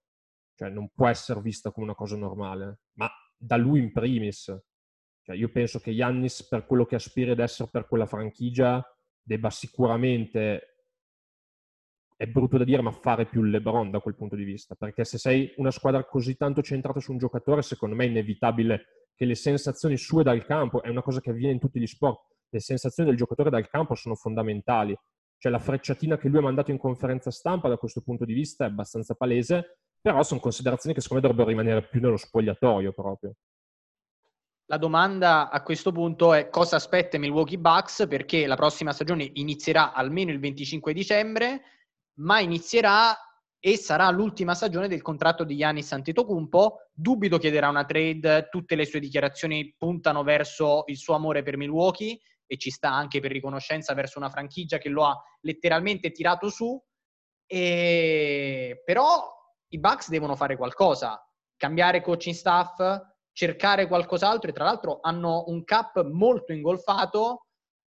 cioè 0.53 0.69
non 0.69 0.89
può 0.93 1.07
essere 1.07 1.41
vista 1.41 1.71
come 1.71 1.87
una 1.87 1.95
cosa 1.95 2.15
normale. 2.15 2.81
Ma 2.93 3.09
da 3.35 3.57
lui 3.57 3.79
in 3.79 3.91
primis. 3.91 4.55
Cioè, 5.21 5.35
io 5.35 5.49
penso 5.49 5.79
che 5.79 5.89
Yannis, 5.89 6.47
per 6.47 6.65
quello 6.65 6.85
che 6.85 6.95
aspira 6.95 7.31
ad 7.31 7.39
essere 7.39 7.69
per 7.71 7.87
quella 7.87 8.05
franchigia, 8.05 8.83
debba 9.21 9.49
sicuramente, 9.49 10.74
è 12.15 12.25
brutto 12.27 12.57
da 12.57 12.63
dire, 12.63 12.81
ma 12.81 12.91
fare 12.91 13.25
più 13.25 13.43
LeBron 13.43 13.91
da 13.91 13.99
quel 13.99 14.15
punto 14.15 14.35
di 14.35 14.43
vista. 14.43 14.75
Perché 14.75 15.03
se 15.03 15.17
sei 15.17 15.53
una 15.57 15.71
squadra 15.71 16.03
così 16.05 16.35
tanto 16.35 16.61
centrata 16.61 16.99
su 16.99 17.11
un 17.11 17.17
giocatore, 17.17 17.61
secondo 17.61 17.95
me 17.95 18.05
è 18.05 18.07
inevitabile 18.07 19.09
che 19.15 19.25
le 19.25 19.35
sensazioni 19.35 19.97
sue 19.97 20.23
dal 20.23 20.45
campo, 20.45 20.81
è 20.81 20.89
una 20.89 21.01
cosa 21.01 21.21
che 21.21 21.29
avviene 21.29 21.53
in 21.53 21.59
tutti 21.59 21.79
gli 21.79 21.87
sport, 21.87 22.33
le 22.49 22.59
sensazioni 22.59 23.09
del 23.09 23.17
giocatore 23.17 23.49
dal 23.49 23.67
campo 23.69 23.95
sono 23.95 24.15
fondamentali. 24.15 24.97
Cioè 25.37 25.51
la 25.51 25.59
frecciatina 25.59 26.17
che 26.17 26.29
lui 26.29 26.39
ha 26.39 26.43
mandato 26.43 26.71
in 26.71 26.77
conferenza 26.77 27.29
stampa 27.29 27.67
da 27.67 27.77
questo 27.77 28.01
punto 28.01 28.25
di 28.25 28.33
vista 28.33 28.65
è 28.65 28.67
abbastanza 28.67 29.13
palese 29.13 29.77
però 30.05 30.21
sono 30.21 30.39
considerazioni 30.39 30.93
che 30.93 31.01
secondo 31.01 31.23
me 31.23 31.29
dovrebbero 31.29 31.57
rimanere 31.57 31.87
più 31.87 31.99
nello 31.99 32.15
spogliatoio 32.15 32.93
proprio. 32.93 33.33
La 34.65 34.77
domanda 34.77 35.49
a 35.49 35.63
questo 35.63 35.91
punto 35.91 36.35
è 36.35 36.49
cosa 36.49 36.75
aspetta 36.75 37.17
Milwaukee 37.17 37.57
Bucks 37.57 38.05
perché 38.07 38.45
la 38.45 38.55
prossima 38.55 38.93
stagione 38.93 39.27
inizierà 39.33 39.93
almeno 39.93 40.29
il 40.29 40.39
25 40.39 40.93
dicembre, 40.93 41.61
ma 42.15 42.39
inizierà 42.39 43.15
e 43.59 43.77
sarà 43.77 44.09
l'ultima 44.11 44.53
stagione 44.53 44.87
del 44.87 45.01
contratto 45.01 45.43
di 45.43 45.57
Giannis 45.57 45.91
Antetokounmpo. 45.91 46.89
Dubito 46.93 47.39
chiederà 47.39 47.67
una 47.67 47.85
trade, 47.85 48.47
tutte 48.49 48.75
le 48.75 48.85
sue 48.85 48.99
dichiarazioni 48.99 49.73
puntano 49.77 50.23
verso 50.23 50.83
il 50.85 50.97
suo 50.97 51.15
amore 51.15 51.41
per 51.41 51.57
Milwaukee 51.57 52.19
e 52.45 52.57
ci 52.57 52.69
sta 52.69 52.91
anche 52.91 53.19
per 53.19 53.31
riconoscenza 53.31 53.93
verso 53.95 54.19
una 54.19 54.29
franchigia 54.29 54.77
che 54.77 54.89
lo 54.89 55.05
ha 55.05 55.19
letteralmente 55.41 56.11
tirato 56.11 56.49
su. 56.49 56.79
E... 57.47 58.81
Però 58.85 59.33
i 59.69 59.79
Bucks 59.79 60.09
devono 60.09 60.35
fare 60.35 60.55
qualcosa, 60.55 61.27
cambiare 61.57 62.01
coaching 62.01 62.35
staff, 62.35 62.77
cercare 63.31 63.87
qualcos'altro 63.87 64.49
e 64.49 64.53
tra 64.53 64.63
l'altro 64.63 64.99
hanno 65.01 65.45
un 65.47 65.63
cap 65.63 66.03
molto 66.03 66.53
ingolfato. 66.53 67.44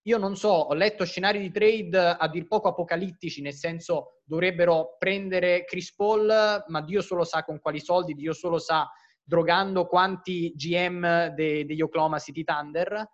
Io 0.09 0.17
non 0.17 0.37
so, 0.37 0.49
ho 0.49 0.73
letto 0.73 1.05
scenari 1.05 1.39
di 1.39 1.51
trade 1.51 1.99
a 1.99 2.29
dir 2.29 2.47
poco 2.47 2.69
apocalittici, 2.69 3.43
nel 3.43 3.53
senso 3.53 4.21
dovrebbero 4.25 4.97
prendere 4.99 5.67
Chris 5.67 5.95
Paul, 5.95 6.65
ma 6.67 6.81
Dio 6.81 7.03
solo 7.03 7.25
sa 7.25 7.45
con 7.45 7.61
quali 7.61 7.79
soldi, 7.79 8.15
Dio 8.15 8.33
solo 8.33 8.59
sa 8.59 8.91
drogando 9.23 9.87
quanti 9.87 10.55
GM 10.57 11.35
de- 11.35 11.67
degli 11.67 11.83
Oklahoma 11.83 12.19
City 12.19 12.43
Thunder. 12.43 13.07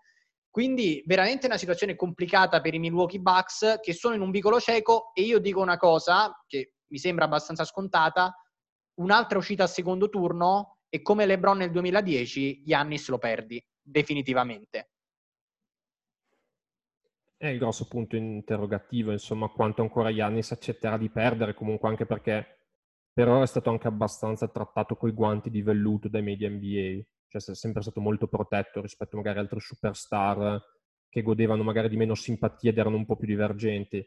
Quindi 0.48 1.02
veramente 1.04 1.46
una 1.46 1.57
situazione 1.57 1.96
complicata 1.96 2.61
per 2.61 2.74
i 2.74 2.78
Milwaukee 2.78 3.18
Bucks 3.18 3.80
che 3.83 3.92
sono 3.92 4.14
in 4.14 4.20
un 4.20 4.30
vicolo 4.30 4.61
cieco 4.61 5.11
e 5.14 5.22
io 5.22 5.40
dico 5.40 5.61
una 5.61 5.76
cosa 5.76 6.33
che 6.46 6.74
mi 6.92 6.98
sembra 6.98 7.24
abbastanza 7.24 7.64
scontata, 7.64 8.33
un'altra 9.00 9.37
uscita 9.37 9.64
al 9.64 9.68
secondo 9.68 10.09
turno 10.09 10.78
e 10.88 11.02
come 11.02 11.26
LeBron 11.26 11.57
nel 11.57 11.72
2010, 11.72 12.62
Giannis 12.62 13.09
lo 13.09 13.18
perdi 13.18 13.61
definitivamente. 13.83 14.90
È 17.37 17.47
il 17.47 17.59
grosso 17.59 17.87
punto 17.87 18.16
interrogativo, 18.16 19.12
insomma, 19.12 19.49
quanto 19.49 19.83
ancora 19.83 20.12
Giannis 20.12 20.51
accetterà 20.53 20.97
di 20.97 21.11
perdere, 21.11 21.55
comunque 21.55 21.88
anche 21.88 22.07
perché 22.07 22.59
per 23.12 23.29
ora 23.29 23.42
è 23.42 23.47
stato 23.47 23.70
anche 23.70 23.87
abbastanza 23.87 24.49
trattato 24.49 24.97
coi 24.97 25.12
guanti 25.12 25.51
di 25.51 25.62
velluto 25.62 26.09
dai 26.09 26.23
media 26.23 26.49
NBA, 26.49 27.05
cioè 27.29 27.42
è 27.53 27.55
sempre 27.55 27.83
stato 27.83 28.01
molto 28.01 28.27
protetto 28.29 28.81
rispetto 28.81 29.16
magari 29.16 29.38
ad 29.38 29.44
altri 29.44 29.61
superstar 29.61 30.61
che 31.09 31.23
godevano 31.23 31.62
magari 31.62 31.88
di 31.88 31.97
meno 31.97 32.14
simpatia 32.14 32.70
ed 32.70 32.79
erano 32.79 32.97
un 32.97 33.05
po' 33.07 33.16
più 33.16 33.27
divergenti. 33.27 34.05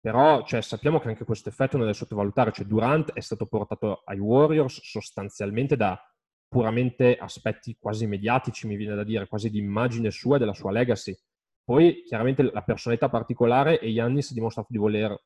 Però 0.00 0.44
cioè, 0.44 0.62
sappiamo 0.62 0.98
che 0.98 1.08
anche 1.08 1.24
questo 1.24 1.48
effetto 1.50 1.76
non 1.76 1.86
è 1.86 1.90
da 1.90 1.94
sottovalutare. 1.94 2.52
Cioè, 2.52 2.64
Durant 2.66 3.12
è 3.12 3.20
stato 3.20 3.46
portato 3.46 4.02
ai 4.04 4.18
Warriors 4.18 4.80
sostanzialmente 4.82 5.76
da 5.76 6.00
puramente 6.48 7.16
aspetti 7.16 7.76
quasi 7.78 8.06
mediatici, 8.06 8.66
mi 8.66 8.76
viene 8.76 8.94
da 8.94 9.04
dire, 9.04 9.28
quasi 9.28 9.50
di 9.50 9.58
immagine 9.58 10.10
sua 10.10 10.36
e 10.36 10.38
della 10.38 10.54
sua 10.54 10.72
legacy. 10.72 11.16
Poi 11.64 12.02
chiaramente 12.04 12.42
la 12.42 12.62
personalità 12.62 13.08
particolare 13.08 13.78
e 13.78 13.88
Yannis 13.88 14.30
ha 14.30 14.34
dimostrato 14.34 14.68
di 14.70 14.78
voler, 14.78 15.16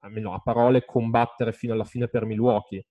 almeno 0.00 0.34
a 0.34 0.40
parole, 0.40 0.84
combattere 0.84 1.52
fino 1.52 1.72
alla 1.72 1.84
fine 1.84 2.08
per 2.08 2.24
Milwaukee. 2.24 2.86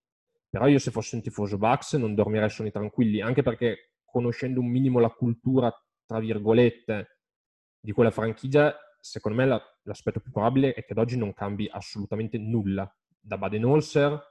Però 0.50 0.68
io 0.68 0.80
se 0.80 0.92
fossi 0.92 1.15
un 1.15 1.22
tifoso 1.22 1.58
Bucks 1.58 1.94
non 1.94 2.15
dormirei 2.15 2.50
sonni 2.50 2.72
tranquilli, 2.72 3.22
anche 3.22 3.44
perché 3.44 3.92
conoscendo 4.04 4.60
un 4.60 4.68
minimo 4.68 5.00
la 5.00 5.10
cultura, 5.10 5.72
tra 6.06 6.20
virgolette, 6.20 7.20
di 7.80 7.92
quella 7.92 8.12
franchigia, 8.12 8.76
secondo 9.00 9.38
me 9.38 9.46
la, 9.46 9.62
l'aspetto 9.84 10.20
più 10.20 10.32
probabile 10.32 10.74
è 10.74 10.84
che 10.84 10.94
ad 10.94 10.98
oggi 10.98 11.18
non 11.18 11.34
cambi 11.34 11.70
assolutamente 11.72 12.38
nulla. 12.38 12.92
Da 13.20 13.38
Baden-Holzer 13.38 14.29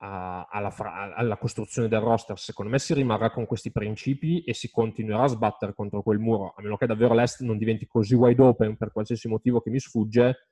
alla, 0.00 0.72
alla, 1.16 1.36
costruzione 1.36 1.88
del 1.88 2.00
roster, 2.00 2.38
secondo 2.38 2.70
me 2.70 2.78
si 2.78 2.94
rimarrà 2.94 3.30
con 3.30 3.46
questi 3.46 3.72
principi 3.72 4.42
e 4.44 4.54
si 4.54 4.70
continuerà 4.70 5.24
a 5.24 5.28
sbattere 5.28 5.74
contro 5.74 6.02
quel 6.02 6.18
muro, 6.18 6.54
a 6.56 6.62
meno 6.62 6.76
che 6.76 6.86
davvero 6.86 7.14
l'Est 7.14 7.40
non 7.40 7.58
diventi 7.58 7.86
così 7.86 8.14
wide 8.14 8.40
open 8.40 8.76
per 8.76 8.92
qualsiasi 8.92 9.28
motivo 9.28 9.60
che 9.60 9.70
mi 9.70 9.80
sfugge, 9.80 10.48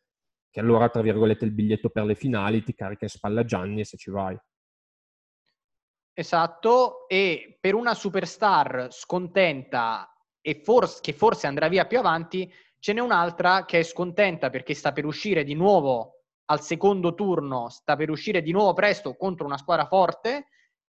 che 0.50 0.60
allora, 0.60 0.88
tra 0.88 1.02
virgolette, 1.02 1.44
il 1.44 1.52
biglietto 1.52 1.90
per 1.90 2.04
le 2.04 2.14
finali 2.14 2.64
ti 2.64 2.74
carica 2.74 3.04
in 3.04 3.10
spalla 3.10 3.44
Gianni 3.44 3.80
e 3.80 3.84
se 3.84 3.96
ci 3.96 4.10
vai. 4.10 4.36
Esatto, 6.12 7.06
e 7.08 7.58
per 7.60 7.74
una 7.74 7.94
superstar 7.94 8.88
scontenta 8.90 10.10
e 10.40 10.60
forse, 10.64 11.00
che 11.02 11.12
forse 11.12 11.46
andrà 11.46 11.68
via 11.68 11.86
più 11.86 11.98
avanti, 11.98 12.50
Ce 12.86 12.92
n'è 12.92 13.00
un'altra 13.00 13.64
che 13.64 13.80
è 13.80 13.82
scontenta 13.82 14.48
perché 14.48 14.72
sta 14.72 14.92
per 14.92 15.06
uscire 15.06 15.42
di 15.42 15.54
nuovo 15.54 16.15
al 16.46 16.60
secondo 16.62 17.14
turno, 17.14 17.68
sta 17.68 17.96
per 17.96 18.10
uscire 18.10 18.42
di 18.42 18.52
nuovo 18.52 18.72
presto 18.72 19.16
contro 19.16 19.46
una 19.46 19.58
squadra 19.58 19.86
forte, 19.86 20.48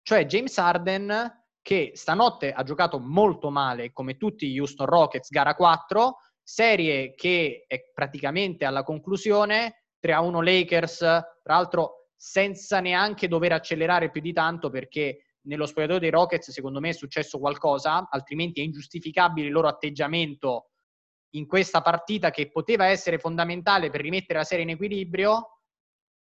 cioè 0.02 0.26
James 0.26 0.58
Harden 0.58 1.38
che 1.62 1.92
stanotte 1.94 2.52
ha 2.52 2.64
giocato 2.64 3.00
molto 3.00 3.50
male 3.50 3.92
come 3.92 4.18
tutti 4.18 4.50
gli 4.50 4.60
Houston 4.60 4.88
Rockets 4.88 5.30
gara 5.30 5.56
4, 5.56 6.18
serie 6.42 7.14
che 7.16 7.66
è 7.68 7.92
praticamente 7.94 8.66
alla 8.66 8.84
conclusione, 8.84 9.84
3-1 10.02 10.44
Lakers, 10.44 10.98
tra 10.98 11.56
l'altro 11.56 12.10
senza 12.16 12.80
neanche 12.80 13.28
dover 13.28 13.54
accelerare 13.54 14.10
più 14.12 14.22
di 14.22 14.34
tanto 14.34 14.70
perché 14.70 15.36
nello 15.42 15.66
spogliatoio 15.66 16.00
dei 16.00 16.10
Rockets 16.10 16.52
secondo 16.52 16.80
me 16.80 16.90
è 16.90 16.94
successo 16.94 17.40
qualcosa, 17.40 18.08
altrimenti 18.10 18.62
è 18.62 18.64
ingiustificabile 18.64 19.48
il 19.48 19.54
loro 19.54 19.68
atteggiamento 19.68 20.69
in 21.32 21.46
questa 21.46 21.82
partita 21.82 22.32
che 22.32 22.50
poteva 22.50 22.86
essere 22.86 23.20
fondamentale 23.20 23.90
per 23.90 24.02
rimettere 24.02 24.40
la 24.40 24.46
serie 24.46 24.64
in 24.64 24.72
equilibrio. 24.72 25.60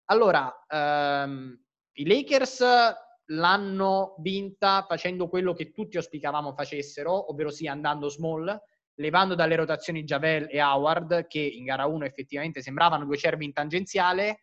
Allora, 0.05 0.65
ehm, 0.67 1.59
i 1.93 2.07
Lakers 2.07 2.63
l'hanno 3.29 4.15
vinta 4.19 4.85
facendo 4.87 5.27
quello 5.27 5.53
che 5.53 5.71
tutti 5.71 5.97
auspicavamo 5.97 6.53
facessero, 6.53 7.31
ovvero 7.31 7.49
sia 7.49 7.71
andando 7.71 8.07
small, 8.07 8.59
levando 8.95 9.35
dalle 9.35 9.55
rotazioni 9.55 10.03
Javel 10.03 10.47
e 10.49 10.61
Howard, 10.61 11.27
che 11.27 11.39
in 11.39 11.65
gara 11.65 11.85
1 11.85 12.05
effettivamente 12.05 12.61
sembravano 12.61 13.05
due 13.05 13.17
cervi 13.17 13.45
in 13.45 13.53
tangenziale. 13.53 14.41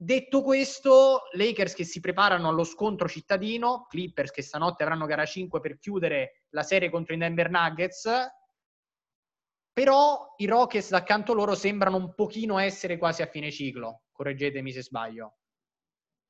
Detto 0.00 0.42
questo, 0.42 1.22
Lakers 1.32 1.74
che 1.74 1.84
si 1.84 1.98
preparano 1.98 2.48
allo 2.48 2.62
scontro 2.62 3.08
cittadino, 3.08 3.86
Clippers 3.88 4.30
che 4.30 4.42
stanotte 4.42 4.84
avranno 4.84 5.06
gara 5.06 5.24
5 5.24 5.60
per 5.60 5.76
chiudere 5.78 6.44
la 6.50 6.62
serie 6.62 6.88
contro 6.88 7.14
i 7.14 7.18
Denver 7.18 7.50
Nuggets, 7.50 8.08
però 9.78 10.34
i 10.38 10.46
Rockets 10.46 10.90
d'accanto 10.90 11.34
loro 11.34 11.54
sembrano 11.54 11.98
un 11.98 12.12
pochino 12.12 12.58
essere 12.58 12.98
quasi 12.98 13.22
a 13.22 13.26
fine 13.26 13.52
ciclo, 13.52 14.06
correggetemi 14.10 14.72
se 14.72 14.82
sbaglio. 14.82 15.36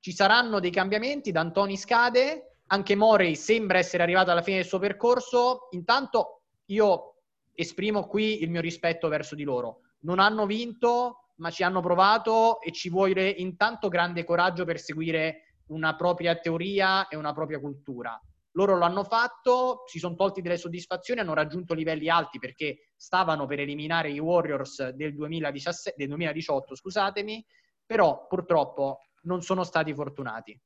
Ci 0.01 0.13
saranno 0.13 0.61
dei 0.61 0.71
cambiamenti, 0.71 1.33
D'Antoni 1.33 1.79
scade, 1.79 2.59
anche 2.67 2.95
Morey 2.95 3.35
sembra 3.37 3.79
essere 3.79 4.03
arrivato 4.03 4.31
alla 4.31 4.43
fine 4.43 4.59
del 4.59 4.67
suo 4.67 4.79
percorso, 4.79 5.69
intanto 5.71 6.43
io 6.67 7.23
esprimo 7.55 8.07
qui 8.07 8.43
il 8.43 8.51
mio 8.51 8.61
rispetto 8.61 9.09
verso 9.09 9.35
di 9.35 9.45
loro. 9.45 9.81
Non 10.01 10.19
hanno 10.19 10.45
vinto, 10.45 11.31
ma 11.37 11.49
ci 11.49 11.63
hanno 11.63 11.81
provato 11.81 12.61
e 12.61 12.71
ci 12.71 12.91
vuole 12.91 13.31
intanto 13.31 13.89
grande 13.89 14.25
coraggio 14.25 14.67
per 14.67 14.79
seguire 14.79 15.55
una 15.69 15.97
propria 15.97 16.37
teoria 16.37 17.09
e 17.09 17.17
una 17.17 17.33
propria 17.33 17.59
cultura. 17.59 18.21
Loro 18.53 18.77
lo 18.77 18.85
hanno 18.85 19.05
fatto, 19.05 19.85
si 19.87 19.99
sono 19.99 20.15
tolti 20.15 20.41
delle 20.41 20.57
soddisfazioni, 20.57 21.21
hanno 21.21 21.35
raggiunto 21.35 21.75
livelli 21.75 22.09
alti 22.09 22.39
perché 22.39 22.91
stavano 22.97 23.47
per 23.47 23.61
eliminare 23.61 24.11
i 24.11 24.19
Warriors 24.19 24.89
del, 24.91 25.15
2017, 25.15 25.95
del 25.97 26.09
2018, 26.09 26.75
scusatemi, 26.75 27.45
però 27.85 28.27
purtroppo 28.27 29.01
non 29.23 29.43
sono 29.43 29.65
stati 29.65 29.93
fortunati. 29.95 30.59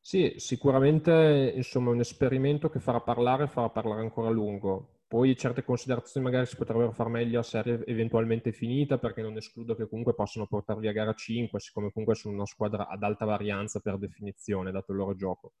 Sì, 0.00 0.34
sicuramente 0.36 1.52
insomma, 1.54 1.90
un 1.90 2.00
esperimento 2.00 2.68
che 2.68 2.78
farà 2.78 3.00
parlare, 3.00 3.48
farà 3.48 3.68
parlare 3.70 4.02
ancora 4.02 4.28
a 4.28 4.30
lungo. 4.30 4.95
Poi 5.08 5.36
certe 5.36 5.62
considerazioni 5.62 6.26
magari 6.26 6.46
si 6.46 6.56
potrebbero 6.56 6.90
far 6.90 7.08
meglio 7.08 7.38
a 7.38 7.44
serie 7.44 7.84
eventualmente 7.86 8.50
finita, 8.50 8.98
perché 8.98 9.22
non 9.22 9.36
escludo 9.36 9.76
che 9.76 9.88
comunque 9.88 10.14
possano 10.14 10.46
portarvi 10.46 10.88
a 10.88 10.92
gara 10.92 11.14
5, 11.14 11.60
siccome 11.60 11.92
comunque 11.92 12.16
sono 12.16 12.34
una 12.34 12.46
squadra 12.46 12.88
ad 12.88 13.02
alta 13.04 13.24
varianza 13.24 13.78
per 13.78 13.98
definizione, 13.98 14.72
dato 14.72 14.90
il 14.90 14.98
loro 14.98 15.14
gioco. 15.14 15.52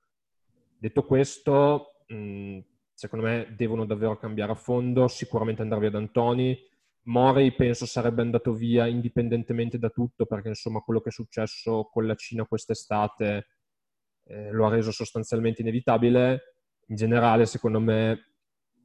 Detto 0.78 1.04
questo, 1.04 2.02
mh, 2.08 2.58
secondo 2.92 3.26
me 3.26 3.54
devono 3.56 3.86
davvero 3.86 4.16
cambiare 4.16 4.52
a 4.52 4.56
fondo, 4.56 5.06
sicuramente 5.06 5.62
andare 5.62 5.82
via 5.82 5.90
da 5.90 5.98
Antoni. 5.98 6.58
Morey 7.02 7.54
penso 7.54 7.86
sarebbe 7.86 8.22
andato 8.22 8.52
via 8.52 8.86
indipendentemente 8.86 9.78
da 9.78 9.90
tutto, 9.90 10.26
perché 10.26 10.48
insomma 10.48 10.80
quello 10.80 11.00
che 11.00 11.10
è 11.10 11.12
successo 11.12 11.88
con 11.92 12.04
la 12.04 12.16
Cina 12.16 12.44
quest'estate 12.44 13.46
eh, 14.24 14.50
lo 14.50 14.66
ha 14.66 14.70
reso 14.70 14.90
sostanzialmente 14.90 15.62
inevitabile. 15.62 16.54
In 16.88 16.96
generale, 16.96 17.46
secondo 17.46 17.80
me, 17.80 18.25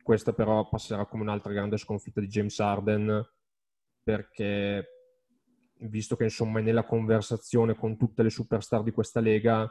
questa 0.01 0.33
però 0.33 0.67
passerà 0.67 1.05
come 1.05 1.23
un'altra 1.23 1.53
grande 1.53 1.77
sconfitta 1.77 2.19
di 2.19 2.27
James 2.27 2.59
Harden 2.59 3.29
perché 4.03 4.85
visto 5.87 6.15
che 6.15 6.25
insomma 6.25 6.59
è 6.59 6.61
nella 6.61 6.85
conversazione 6.85 7.75
con 7.75 7.97
tutte 7.97 8.23
le 8.23 8.29
superstar 8.29 8.83
di 8.83 8.91
questa 8.91 9.19
lega 9.19 9.69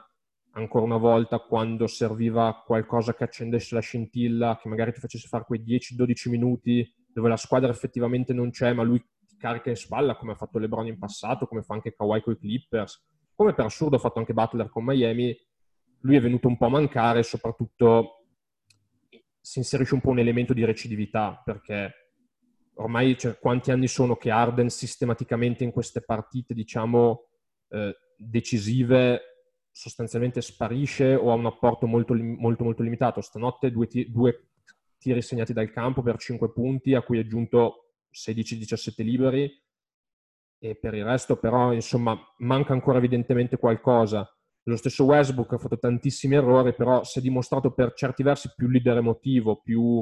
ancora 0.53 0.85
una 0.85 0.97
volta 0.97 1.39
quando 1.39 1.87
serviva 1.87 2.63
qualcosa 2.65 3.15
che 3.15 3.25
accendesse 3.25 3.75
la 3.75 3.81
scintilla 3.81 4.59
che 4.61 4.69
magari 4.69 4.93
ti 4.93 5.01
facesse 5.01 5.29
fare 5.29 5.45
quei 5.45 5.63
10-12 5.63 6.29
minuti 6.29 6.95
dove 7.07 7.29
la 7.29 7.37
squadra 7.37 7.71
effettivamente 7.71 8.33
non 8.33 8.51
c'è 8.51 8.73
ma 8.73 8.83
lui 8.83 8.99
ti 9.27 9.37
carica 9.37 9.71
in 9.71 9.77
spalla 9.77 10.17
come 10.17 10.33
ha 10.33 10.37
fatto 10.37 10.59
LeBron 10.59 10.87
in 10.87 10.99
passato 10.99 11.47
come 11.47 11.63
fa 11.63 11.75
anche 11.75 11.95
Kawhi 11.95 12.23
con 12.23 12.33
i 12.33 12.39
Clippers 12.39 13.05
come 13.35 13.55
per 13.55 13.67
assurdo 13.67 13.97
ha 13.97 14.01
fatto 14.01 14.19
anche 14.19 14.33
Butler 14.33 14.69
con 14.69 14.85
Miami 14.85 15.37
lui 16.01 16.17
è 16.17 16.21
venuto 16.21 16.49
un 16.49 16.57
po' 16.57 16.67
a 16.67 16.71
mancare 16.71 17.23
soprattutto 17.23 18.20
si 19.41 19.59
inserisce 19.59 19.95
un 19.95 20.01
po' 20.01 20.11
un 20.11 20.19
elemento 20.19 20.53
di 20.53 20.65
recidività 20.65 21.41
perché 21.45 21.95
ormai 22.75 23.17
cioè, 23.19 23.39
quanti 23.39 23.71
anni 23.71 23.89
sono 23.89 24.17
che 24.17 24.31
Arden 24.31 24.69
sistematicamente 24.69 25.65
in 25.65 25.71
queste 25.71 26.03
partite, 26.03 26.55
diciamo, 26.55 27.29
eh, 27.69 27.97
decisive 28.17 29.23
sostanzialmente 29.73 30.41
sparisce 30.41 31.15
o 31.15 31.31
ha 31.31 31.35
un 31.35 31.47
apporto 31.47 31.87
molto, 31.87 32.15
molto, 32.15 32.65
molto 32.65 32.83
limitato. 32.83 33.21
Stanotte 33.21 33.71
due, 33.71 33.87
t- 33.87 34.07
due 34.09 34.49
tiri 34.99 35.23
segnati 35.23 35.53
dal 35.53 35.71
campo 35.71 36.03
per 36.03 36.19
5 36.19 36.53
punti, 36.53 36.95
a 36.95 37.03
cui 37.03 37.19
è 37.19 37.21
aggiunto 37.21 37.95
16-17 38.13 39.03
liberi 39.03 39.51
e 40.63 40.77
per 40.77 40.95
il 40.95 41.05
resto 41.05 41.37
però, 41.37 41.73
insomma, 41.73 42.19
manca 42.39 42.73
ancora 42.73 42.99
evidentemente 42.99 43.57
qualcosa. 43.57 44.29
Lo 44.71 44.77
stesso 44.77 45.05
Westbrook 45.05 45.53
ha 45.53 45.59
fatto 45.59 45.79
tantissimi 45.79 46.37
errori, 46.37 46.75
però 46.75 47.03
si 47.05 47.19
è 47.19 47.23
dimostrato 47.23 47.73
per 47.73 47.93
certi 47.93 48.23
versi 48.23 48.53
più 48.55 48.69
leader 48.69 48.99
emotivo, 48.99 49.61
più, 49.61 50.01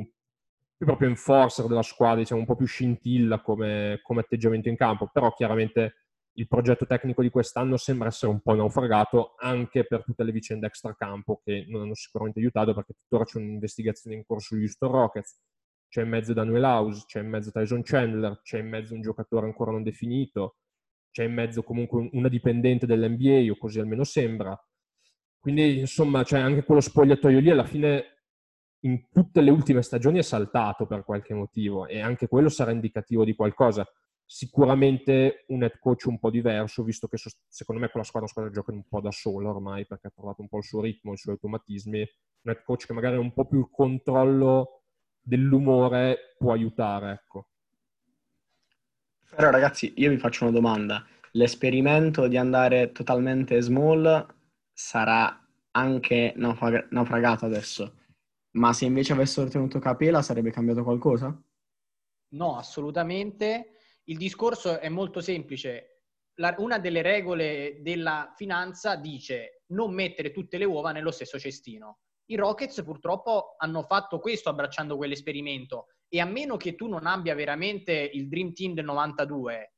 più 0.77 0.87
proprio 0.87 1.09
enforcer 1.09 1.67
della 1.67 1.83
squadra, 1.83 2.21
diciamo 2.21 2.41
un 2.41 2.47
po' 2.47 2.57
più 2.57 2.67
scintilla 2.67 3.41
come, 3.41 4.01
come 4.03 4.21
atteggiamento 4.21 4.69
in 4.69 4.77
campo. 4.77 5.09
Però 5.11 5.33
chiaramente 5.33 5.95
il 6.39 6.47
progetto 6.47 6.87
tecnico 6.87 7.23
di 7.23 7.31
quest'anno 7.31 7.77
sembra 7.77 8.09
essere 8.09 8.31
un 8.31 8.41
po' 8.41 8.55
naufragato 8.55 9.35
anche 9.39 9.85
per 9.85 10.05
tutte 10.05 10.23
le 10.23 10.33
vicende 10.33 10.67
extracampo 10.67 11.41
che 11.43 11.65
non 11.69 11.83
hanno 11.83 11.95
sicuramente 11.95 12.39
aiutato 12.39 12.75
perché 12.75 12.93
tuttora 12.93 13.25
c'è 13.25 13.39
un'investigazione 13.39 14.17
in 14.17 14.25
corso 14.25 14.55
sugli 14.55 14.63
Houston 14.63 14.91
Rockets, 14.91 15.41
c'è 15.89 16.03
in 16.03 16.09
mezzo 16.11 16.35
Daniel 16.35 16.63
House, 16.63 17.05
c'è 17.07 17.21
in 17.21 17.29
mezzo 17.29 17.51
Tyson 17.51 17.83
Chandler, 17.83 18.41
c'è 18.43 18.59
in 18.59 18.69
mezzo 18.69 18.95
un 18.95 19.01
giocatore 19.01 19.47
ancora 19.47 19.73
non 19.73 19.83
definito, 19.83 20.59
c'è 21.11 21.25
in 21.25 21.35
mezzo 21.35 21.63
comunque 21.63 22.09
una 22.13 22.29
dipendente 22.29 22.87
dell'NBA, 22.87 23.51
o 23.51 23.57
così 23.57 23.81
almeno 23.81 24.05
sembra. 24.05 24.59
Quindi, 25.39 25.79
insomma, 25.79 26.23
cioè 26.25 26.41
anche 26.41 26.65
quello 26.65 26.81
spogliatoio 26.81 27.41
lì 27.41 27.51
alla 27.51 27.65
fine 27.65 28.05
in 28.81 29.09
tutte 29.11 29.41
le 29.41 29.51
ultime 29.51 29.83
stagioni 29.83 30.19
è 30.19 30.23
saltato 30.23 30.87
per 30.87 31.05
qualche 31.05 31.35
motivo 31.35 31.87
e 31.87 32.01
anche 32.01 32.29
quello 32.29 32.49
sarà 32.49 32.71
indicativo 32.71 33.25
di 33.25 33.35
qualcosa. 33.35 33.87
Sicuramente 34.25 35.45
un 35.49 35.63
head 35.63 35.79
coach 35.79 36.05
un 36.05 36.19
po' 36.19 36.31
diverso, 36.31 36.85
visto 36.85 37.09
che 37.09 37.17
secondo 37.49 37.81
me 37.81 37.89
quella 37.89 38.05
squadra, 38.05 38.29
squadra 38.29 38.53
gioca 38.53 38.73
un 38.73 38.87
po' 38.87 39.01
da 39.01 39.11
sola 39.11 39.49
ormai 39.49 39.87
perché 39.87 40.09
ha 40.09 40.13
trovato 40.15 40.43
un 40.43 40.49
po' 40.49 40.59
il 40.59 40.65
suo 40.65 40.83
ritmo, 40.83 41.15
i 41.15 41.17
suoi 41.17 41.35
automatismi. 41.35 41.99
Un 42.43 42.51
head 42.53 42.63
coach 42.63 42.87
che 42.87 42.93
magari 42.93 43.17
ha 43.17 43.21
un 43.21 43.33
po' 43.33 43.47
più 43.47 43.59
il 43.61 43.69
controllo 43.71 44.83
dell'umore 45.21 46.35
può 46.39 46.53
aiutare, 46.53 47.13
ecco. 47.13 47.49
Però 49.35 49.51
ragazzi, 49.51 49.93
io 49.97 50.11
vi 50.11 50.19
faccio 50.19 50.45
una 50.45 50.53
domanda. 50.53 51.07
L'esperimento 51.33 52.27
di 52.27 52.37
andare 52.37 52.93
totalmente 52.93 53.61
small 53.61 54.27
sarà 54.73 55.47
anche 55.73 56.33
naufrag- 56.37 56.89
naufragato 56.91 57.45
adesso, 57.45 57.95
ma 58.53 58.73
se 58.73 58.87
invece 58.87 59.13
avessero 59.13 59.49
tenuto 59.49 59.79
Capela 59.79 60.23
sarebbe 60.23 60.51
cambiato 60.51 60.83
qualcosa? 60.83 61.41
No, 62.31 62.57
assolutamente. 62.57 63.73
Il 64.05 64.17
discorso 64.17 64.81
è 64.81 64.89
molto 64.89 65.21
semplice. 65.21 66.03
La, 66.37 66.55
una 66.59 66.79
delle 66.79 67.03
regole 67.03 67.79
della 67.83 68.33
finanza 68.37 68.97
dice 68.97 69.65
non 69.69 69.93
mettere 69.93 70.31
tutte 70.31 70.57
le 70.57 70.65
uova 70.65 70.93
nello 70.93 71.11
stesso 71.11 71.39
cestino. 71.39 71.99
I 72.27 72.37
Rockets 72.37 72.83
purtroppo 72.83 73.55
hanno 73.59 73.83
fatto 73.83 74.19
questo 74.19 74.49
abbracciando 74.49 74.97
quell'esperimento 74.97 75.87
e 76.09 76.21
a 76.21 76.25
meno 76.25 76.57
che 76.57 76.75
tu 76.75 76.87
non 76.89 77.07
abbia 77.07 77.35
veramente 77.35 77.93
il 77.93 78.29
Dream 78.29 78.53
Team 78.53 78.75
del 78.75 78.85
92, 78.85 79.75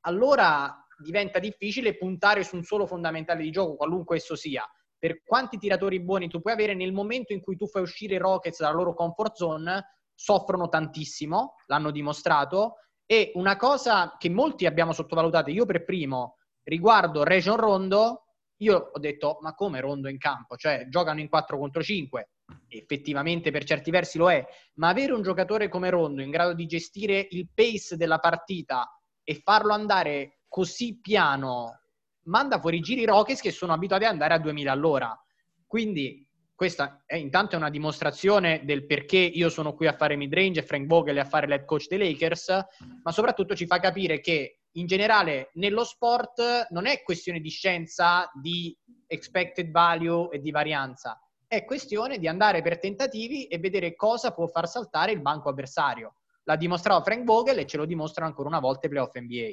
allora 0.00 0.86
diventa 0.98 1.38
difficile 1.38 1.96
puntare 1.96 2.44
su 2.44 2.56
un 2.56 2.62
solo 2.62 2.86
fondamentale 2.86 3.42
di 3.42 3.50
gioco, 3.50 3.76
qualunque 3.76 4.16
esso 4.16 4.36
sia. 4.36 4.64
Per 4.98 5.22
quanti 5.24 5.56
tiratori 5.56 6.00
buoni 6.00 6.28
tu 6.28 6.40
puoi 6.40 6.52
avere, 6.52 6.74
nel 6.74 6.92
momento 6.92 7.32
in 7.32 7.40
cui 7.40 7.56
tu 7.56 7.66
fai 7.66 7.82
uscire 7.82 8.16
i 8.16 8.18
Rockets 8.18 8.60
dalla 8.60 8.74
loro 8.74 8.94
comfort 8.94 9.34
zone, 9.34 9.96
soffrono 10.14 10.68
tantissimo, 10.68 11.54
l'hanno 11.66 11.90
dimostrato, 11.90 12.76
e 13.06 13.32
una 13.34 13.56
cosa 13.56 14.16
che 14.18 14.28
molti 14.28 14.66
abbiamo 14.66 14.92
sottovalutato, 14.92 15.50
io 15.50 15.64
per 15.64 15.84
primo, 15.84 16.36
riguardo 16.64 17.24
Region 17.24 17.56
Rondo, 17.56 18.24
io 18.58 18.90
ho 18.92 18.98
detto, 18.98 19.38
ma 19.40 19.54
come 19.54 19.80
Rondo 19.80 20.08
in 20.08 20.18
campo? 20.18 20.56
Cioè, 20.56 20.86
giocano 20.88 21.20
in 21.20 21.28
4 21.28 21.58
contro 21.58 21.82
5, 21.82 22.28
effettivamente 22.68 23.50
per 23.50 23.64
certi 23.64 23.90
versi 23.90 24.18
lo 24.18 24.30
è, 24.30 24.44
ma 24.74 24.88
avere 24.88 25.12
un 25.12 25.22
giocatore 25.22 25.68
come 25.68 25.90
Rondo 25.90 26.22
in 26.22 26.30
grado 26.30 26.54
di 26.54 26.66
gestire 26.66 27.26
il 27.30 27.48
pace 27.52 27.96
della 27.96 28.18
partita 28.18 28.88
e 29.22 29.40
farlo 29.42 29.72
andare 29.72 30.40
così 30.48 30.98
piano 31.00 31.80
manda 32.24 32.60
fuori 32.60 32.78
i 32.78 32.80
giri 32.80 33.04
Rockets 33.04 33.40
che 33.40 33.50
sono 33.50 33.72
abituati 33.72 34.04
ad 34.04 34.12
andare 34.12 34.34
a 34.34 34.38
2000 34.38 34.72
all'ora. 34.72 35.24
Quindi 35.66 36.26
questa 36.54 37.02
è 37.06 37.16
intanto 37.16 37.56
una 37.56 37.70
dimostrazione 37.70 38.62
del 38.64 38.84
perché 38.84 39.16
io 39.16 39.48
sono 39.48 39.74
qui 39.74 39.86
a 39.86 39.96
fare 39.96 40.16
midrange 40.16 40.60
e 40.60 40.62
Frank 40.62 40.86
Vogel 40.86 41.18
a 41.18 41.24
fare 41.24 41.46
l'head 41.46 41.64
coach 41.64 41.86
dei 41.88 41.98
Lakers, 41.98 42.54
ma 43.02 43.12
soprattutto 43.12 43.54
ci 43.54 43.66
fa 43.66 43.78
capire 43.78 44.20
che 44.20 44.60
in 44.72 44.86
generale 44.86 45.50
nello 45.54 45.84
sport 45.84 46.66
non 46.70 46.86
è 46.86 47.02
questione 47.02 47.40
di 47.40 47.48
scienza, 47.48 48.30
di 48.40 48.76
expected 49.06 49.70
value 49.70 50.28
e 50.30 50.40
di 50.40 50.50
varianza, 50.50 51.18
è 51.50 51.64
questione 51.64 52.18
di 52.18 52.28
andare 52.28 52.62
per 52.62 52.78
tentativi 52.78 53.46
e 53.46 53.58
vedere 53.58 53.96
cosa 53.96 54.30
può 54.30 54.46
far 54.46 54.68
saltare 54.68 55.10
il 55.10 55.20
banco 55.20 55.48
avversario. 55.48 56.14
L'ha 56.44 56.54
dimostrato 56.54 57.02
Frank 57.02 57.24
Vogel 57.24 57.58
e 57.58 57.66
ce 57.66 57.76
lo 57.76 57.86
dimostrano 57.86 58.28
ancora 58.28 58.48
una 58.48 58.60
volta 58.60 58.86
i 58.86 58.88
playoff 58.88 59.16
NBA. 59.16 59.48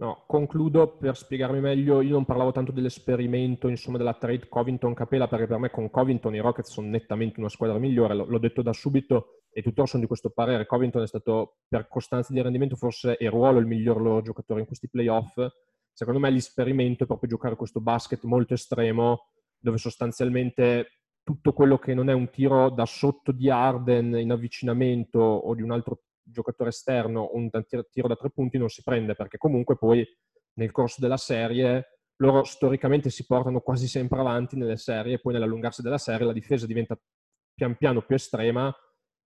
No, 0.00 0.24
concludo 0.26 0.98
per 0.98 1.16
spiegarmi 1.16 1.60
meglio. 1.60 2.02
Io 2.02 2.12
non 2.12 2.26
parlavo 2.26 2.52
tanto 2.52 2.72
dell'esperimento, 2.72 3.68
insomma, 3.68 3.96
della 3.96 4.12
trade 4.12 4.50
Covington-Capella, 4.50 5.28
perché 5.28 5.46
per 5.46 5.56
me 5.56 5.70
con 5.70 5.88
Covington 5.88 6.34
i 6.34 6.40
Rockets 6.40 6.72
sono 6.72 6.88
nettamente 6.88 7.40
una 7.40 7.48
squadra 7.48 7.78
migliore. 7.78 8.14
L- 8.14 8.26
l'ho 8.28 8.38
detto 8.38 8.60
da 8.60 8.74
subito 8.74 9.44
e 9.50 9.62
tuttora 9.62 9.86
sono 9.86 10.02
di 10.02 10.08
questo 10.08 10.28
parere. 10.28 10.66
Covington 10.66 11.02
è 11.02 11.06
stato, 11.06 11.60
per 11.68 11.88
costanza 11.88 12.34
di 12.34 12.42
rendimento, 12.42 12.76
forse 12.76 13.16
e 13.16 13.30
ruolo 13.30 13.60
il 13.60 13.66
miglior 13.66 14.02
loro 14.02 14.20
giocatore 14.20 14.60
in 14.60 14.66
questi 14.66 14.90
playoff. 14.90 15.40
Secondo 15.90 16.20
me 16.20 16.28
l'esperimento 16.28 17.04
è 17.04 17.06
proprio 17.06 17.30
giocare 17.30 17.56
questo 17.56 17.80
basket 17.80 18.24
molto 18.24 18.52
estremo, 18.52 19.30
dove 19.58 19.78
sostanzialmente 19.78 20.97
tutto 21.28 21.52
quello 21.52 21.76
che 21.76 21.92
non 21.92 22.08
è 22.08 22.14
un 22.14 22.30
tiro 22.30 22.70
da 22.70 22.86
sotto 22.86 23.32
di 23.32 23.50
Arden 23.50 24.16
in 24.16 24.30
avvicinamento 24.30 25.18
o 25.18 25.54
di 25.54 25.60
un 25.60 25.72
altro 25.72 26.04
giocatore 26.22 26.70
esterno 26.70 27.20
o 27.20 27.36
un 27.36 27.50
tiro 27.90 28.08
da 28.08 28.16
tre 28.16 28.30
punti 28.30 28.56
non 28.56 28.70
si 28.70 28.82
prende 28.82 29.14
perché 29.14 29.36
comunque 29.36 29.76
poi 29.76 30.02
nel 30.54 30.70
corso 30.70 31.02
della 31.02 31.18
serie 31.18 31.98
loro 32.22 32.44
storicamente 32.44 33.10
si 33.10 33.26
portano 33.26 33.60
quasi 33.60 33.88
sempre 33.88 34.20
avanti 34.20 34.56
nelle 34.56 34.78
serie 34.78 35.16
e 35.16 35.20
poi 35.20 35.34
nell'allungarsi 35.34 35.82
della 35.82 35.98
serie 35.98 36.24
la 36.24 36.32
difesa 36.32 36.64
diventa 36.64 36.98
pian 37.52 37.76
piano 37.76 38.00
più 38.00 38.14
estrema 38.14 38.74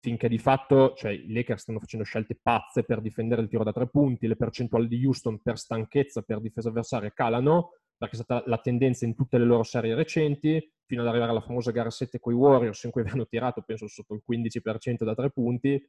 finché 0.01 0.29
di 0.29 0.39
fatto 0.39 0.95
cioè, 0.97 1.13
i 1.13 1.33
Lakers 1.33 1.63
stanno 1.63 1.79
facendo 1.79 2.05
scelte 2.05 2.37
pazze 2.43 2.83
per 2.83 3.01
difendere 3.01 3.43
il 3.43 3.49
tiro 3.49 3.63
da 3.63 3.73
tre 3.73 3.89
punti, 3.89 4.27
le 4.27 4.35
percentuali 4.35 4.89
di 4.89 5.07
Houston 5.07 5.41
per 5.41 5.57
stanchezza, 5.57 6.23
per 6.23 6.41
difesa 6.41 6.69
avversaria 6.69 7.13
calano, 7.13 7.75
perché 8.03 8.17
è 8.17 8.25
stata 8.25 8.43
la 8.49 8.59
tendenza 8.59 9.05
in 9.05 9.15
tutte 9.15 9.39
le 9.39 9.45
loro 9.45 9.63
serie 9.63 9.95
recenti, 9.95 10.73
fino 10.87 11.03
ad 11.03 11.07
arrivare 11.07 11.31
alla 11.31 11.41
famosa 11.41 11.71
gara 11.71 11.89
7 11.89 12.19
con 12.19 12.33
i 12.33 12.37
Warriors, 12.37 12.83
in 12.83 12.91
cui 12.91 13.01
avevano 13.03 13.27
tirato, 13.27 13.63
penso, 13.63 13.87
sotto 13.87 14.15
il 14.15 14.23
15% 14.29 15.05
da 15.05 15.15
tre 15.15 15.31
punti, 15.31 15.81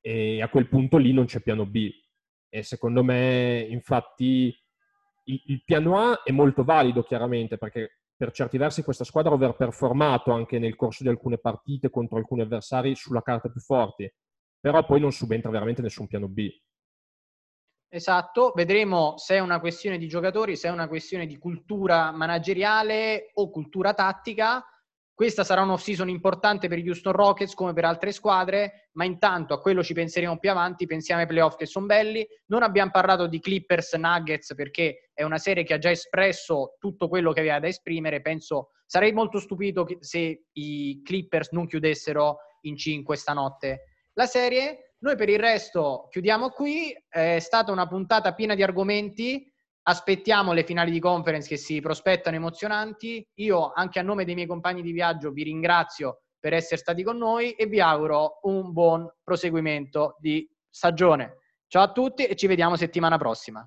e 0.00 0.40
a 0.40 0.48
quel 0.48 0.68
punto 0.68 0.98
lì 0.98 1.12
non 1.12 1.24
c'è 1.24 1.40
piano 1.40 1.66
B. 1.66 1.90
E 2.48 2.62
secondo 2.62 3.02
me, 3.02 3.66
infatti, 3.68 4.56
il, 5.24 5.42
il 5.46 5.64
piano 5.64 5.98
A 5.98 6.22
è 6.22 6.30
molto 6.30 6.62
valido, 6.62 7.02
chiaramente, 7.02 7.58
perché 7.58 8.02
per 8.14 8.30
certi 8.30 8.56
versi 8.56 8.84
questa 8.84 9.02
squadra 9.02 9.32
ha 9.32 9.34
overperformato 9.34 10.30
anche 10.30 10.60
nel 10.60 10.76
corso 10.76 11.02
di 11.02 11.08
alcune 11.08 11.38
partite 11.38 11.90
contro 11.90 12.18
alcuni 12.18 12.42
avversari 12.42 12.94
sulla 12.94 13.22
carta 13.22 13.48
più 13.48 13.60
forti, 13.60 14.08
però 14.60 14.86
poi 14.86 15.00
non 15.00 15.10
subentra 15.10 15.50
veramente 15.50 15.82
nessun 15.82 16.06
piano 16.06 16.28
B. 16.28 16.48
Esatto, 17.90 18.52
vedremo 18.54 19.14
se 19.16 19.36
è 19.36 19.38
una 19.38 19.60
questione 19.60 19.96
di 19.96 20.08
giocatori, 20.08 20.56
se 20.56 20.68
è 20.68 20.70
una 20.70 20.88
questione 20.88 21.26
di 21.26 21.38
cultura 21.38 22.12
manageriale 22.12 23.30
o 23.34 23.48
cultura 23.48 23.94
tattica. 23.94 24.62
Questa 25.14 25.42
sarà 25.42 25.62
un'off-season 25.62 26.08
importante 26.10 26.68
per 26.68 26.78
gli 26.78 26.86
Houston 26.86 27.12
Rockets 27.12 27.54
come 27.54 27.72
per 27.72 27.86
altre 27.86 28.12
squadre, 28.12 28.90
ma 28.92 29.04
intanto 29.04 29.54
a 29.54 29.60
quello 29.60 29.82
ci 29.82 29.94
penseremo 29.94 30.38
più 30.38 30.50
avanti, 30.50 30.86
pensiamo 30.86 31.22
ai 31.22 31.26
playoff 31.26 31.56
che 31.56 31.64
sono 31.64 31.86
belli. 31.86 32.24
Non 32.46 32.62
abbiamo 32.62 32.90
parlato 32.90 33.26
di 33.26 33.40
Clippers 33.40 33.94
Nuggets 33.94 34.54
perché 34.54 35.10
è 35.14 35.22
una 35.22 35.38
serie 35.38 35.64
che 35.64 35.74
ha 35.74 35.78
già 35.78 35.90
espresso 35.90 36.76
tutto 36.78 37.08
quello 37.08 37.32
che 37.32 37.40
aveva 37.40 37.58
da 37.58 37.68
esprimere. 37.68 38.20
Penso 38.20 38.72
sarei 38.84 39.12
molto 39.12 39.40
stupito 39.40 39.86
se 39.98 40.44
i 40.52 41.00
Clippers 41.02 41.50
non 41.52 41.66
chiudessero 41.66 42.36
in 42.60 42.76
5 42.76 43.16
stanotte 43.16 43.84
la 44.12 44.26
serie. 44.26 44.87
Noi 45.00 45.16
per 45.16 45.28
il 45.28 45.38
resto 45.38 46.08
chiudiamo 46.10 46.50
qui, 46.50 46.92
è 47.08 47.38
stata 47.38 47.70
una 47.70 47.86
puntata 47.86 48.34
piena 48.34 48.54
di 48.54 48.62
argomenti 48.62 49.52
aspettiamo 49.88 50.52
le 50.52 50.64
finali 50.64 50.90
di 50.90 51.00
conference 51.00 51.48
che 51.48 51.56
si 51.56 51.80
prospettano 51.80 52.36
emozionanti. 52.36 53.26
Io, 53.36 53.72
anche 53.72 53.98
a 53.98 54.02
nome 54.02 54.24
dei 54.24 54.34
miei 54.34 54.46
compagni 54.46 54.82
di 54.82 54.92
viaggio, 54.92 55.30
vi 55.30 55.44
ringrazio 55.44 56.22
per 56.38 56.52
essere 56.52 56.76
stati 56.76 57.02
con 57.02 57.16
noi 57.16 57.52
e 57.52 57.66
vi 57.66 57.80
auguro 57.80 58.38
un 58.42 58.72
buon 58.72 59.10
proseguimento 59.24 60.16
di 60.18 60.48
stagione. 60.68 61.38
Ciao 61.66 61.82
a 61.82 61.92
tutti 61.92 62.26
e 62.26 62.36
ci 62.36 62.46
vediamo 62.46 62.76
settimana 62.76 63.16
prossima. 63.16 63.66